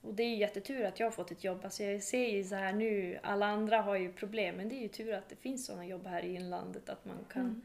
och 0.02 0.14
det 0.14 0.24
är 0.24 0.30
ju 0.30 0.36
jättetur 0.36 0.86
att 0.86 1.00
jag 1.00 1.08
har 1.08 1.12
fått 1.12 1.32
ett 1.32 1.44
jobb. 1.44 1.60
Alltså 1.64 1.84
jag 1.84 2.04
ser 2.04 2.28
ju 2.30 2.44
så 2.44 2.56
här 2.56 2.74
nu, 2.74 3.20
alla 3.24 3.46
andra 3.46 3.82
har 3.82 3.96
ju 3.96 4.14
problem, 4.14 4.56
men 4.56 4.70
det 4.70 4.76
är 4.76 4.82
ju 4.82 4.88
tur 4.88 5.14
att 5.14 5.30
det 5.30 5.36
finns 5.36 5.66
sådana 5.66 5.86
jobb 5.86 6.08
här 6.08 6.24
i 6.24 6.36
inlandet. 6.36 6.90
Att 6.90 7.06
man 7.06 7.26
kan... 7.34 7.42
Mm. 7.42 7.62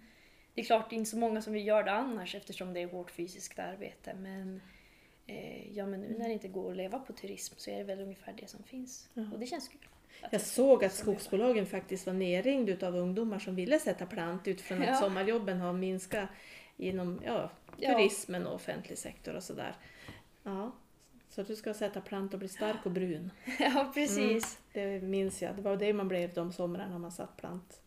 Det 0.54 0.60
är 0.60 0.64
klart, 0.64 0.90
det 0.90 0.96
är 0.96 0.98
inte 0.98 1.10
så 1.10 1.18
många 1.18 1.42
som 1.42 1.52
vill 1.52 1.66
göra 1.66 1.82
det 1.82 1.90
annars 1.90 2.34
eftersom 2.34 2.72
det 2.72 2.80
är 2.80 2.86
hårt 2.86 3.10
fysiskt 3.10 3.58
arbete. 3.58 4.14
Men, 4.14 4.60
eh, 5.26 5.76
ja, 5.76 5.86
men 5.86 6.00
nu 6.00 6.18
när 6.18 6.26
det 6.26 6.32
inte 6.32 6.48
går 6.48 6.70
att 6.70 6.76
leva 6.76 6.98
på 6.98 7.12
turism 7.12 7.54
så 7.56 7.70
är 7.70 7.76
det 7.78 7.84
väl 7.84 8.00
ungefär 8.00 8.34
det 8.40 8.50
som 8.50 8.62
finns. 8.62 9.08
Ja. 9.14 9.22
Och 9.32 9.38
det 9.38 9.46
känns 9.46 9.68
kul. 9.68 9.80
Jag 10.30 10.40
såg 10.40 10.84
att 10.84 10.92
skogsbolagen 10.92 11.66
faktiskt 11.66 12.06
var 12.06 12.14
nerringd 12.14 12.68
utav 12.68 12.96
ungdomar 12.96 13.38
som 13.38 13.54
ville 13.56 13.78
sätta 13.78 14.06
plant 14.06 14.48
utifrån 14.48 14.82
att 14.82 14.88
Ja. 14.88 14.94
sommarjobben 14.94 15.60
har 15.60 15.72
minskat 15.72 16.28
inom 16.76 17.20
Ja. 17.24 17.50
turismen 17.80 18.46
och 18.46 18.54
offentlig 18.54 18.98
sektor 18.98 19.34
och 19.36 19.42
sådär. 19.42 19.76
Ja. 20.46 20.72
Så 21.28 21.42
du 21.42 21.56
ska 21.56 21.74
sätta 21.74 22.00
plant 22.00 22.32
och 22.32 22.38
bli 22.38 22.48
stark 22.48 22.86
och 22.86 22.90
brun. 22.92 23.30
Ja, 23.58 23.90
precis. 23.94 24.58
Det 24.72 25.02
minns 25.02 25.42
jag. 25.42 25.56
Det 25.56 25.62
var 25.62 25.76
det 25.76 25.92
man 25.92 26.08
blev 26.08 26.34
de 26.34 26.52
somrarna 26.52 26.98
man 26.98 27.12
satt 27.12 27.36
plant. 27.36 27.80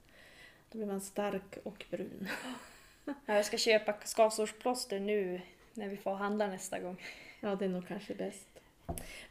Då 0.71 0.77
blev 0.77 0.87
man 0.87 1.01
stark 1.01 1.57
och 1.63 1.85
brun. 1.89 2.27
Ja, 3.25 3.35
jag 3.35 3.45
ska 3.45 3.57
köpa 3.57 3.93
skavsårsplåster 4.03 4.99
nu 4.99 5.41
när 5.73 5.87
vi 5.89 5.97
får 5.97 6.15
handla 6.15 6.47
nästa 6.47 6.79
gång. 6.79 7.01
Ja, 7.39 7.55
det 7.55 7.65
är 7.65 7.69
nog 7.69 7.87
kanske 7.87 8.13
bäst. 8.15 8.47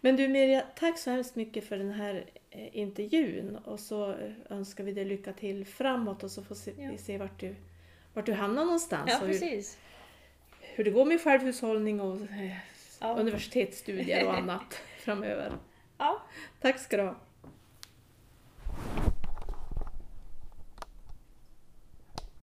Men 0.01 0.17
du 0.17 0.29
Mirja, 0.29 0.65
tack 0.77 0.99
så 0.99 1.11
hemskt 1.11 1.37
mycket 1.37 1.65
för 1.69 1.79
den 1.79 1.91
här 1.91 2.25
eh, 2.51 2.77
intervjun 2.77 3.57
och 3.57 3.81
så 3.81 4.15
önskar 4.51 4.85
vi 4.85 4.93
dig 4.93 5.05
lycka 5.05 5.33
till 5.33 5.67
framåt 5.67 6.23
och 6.23 6.31
så 6.31 6.43
får 6.45 6.55
se, 6.55 6.73
Ja. 6.79 6.91
vi 6.91 6.99
se 6.99 7.19
vart 7.19 7.41
du, 7.41 7.55
vart 8.15 8.27
du 8.27 8.33
hamnar 8.33 8.65
någonstans 8.65 9.11
Ja, 9.11 9.21
och 9.21 9.27
hur, 9.27 9.33
precis. 9.33 9.79
hur 10.61 10.85
det 10.85 10.91
går 10.91 11.05
med 11.05 11.21
självhushållning 11.21 12.01
och 12.01 12.21
eh, 12.21 12.57
Ja. 13.01 13.17
universitetsstudier 13.19 14.27
och 14.27 14.35
annat 14.39 14.81
framöver. 15.01 15.53
Ja, 15.99 16.23
Tack 16.61 16.79
ska 16.79 16.97
du 16.97 17.03
ha. 17.03 17.17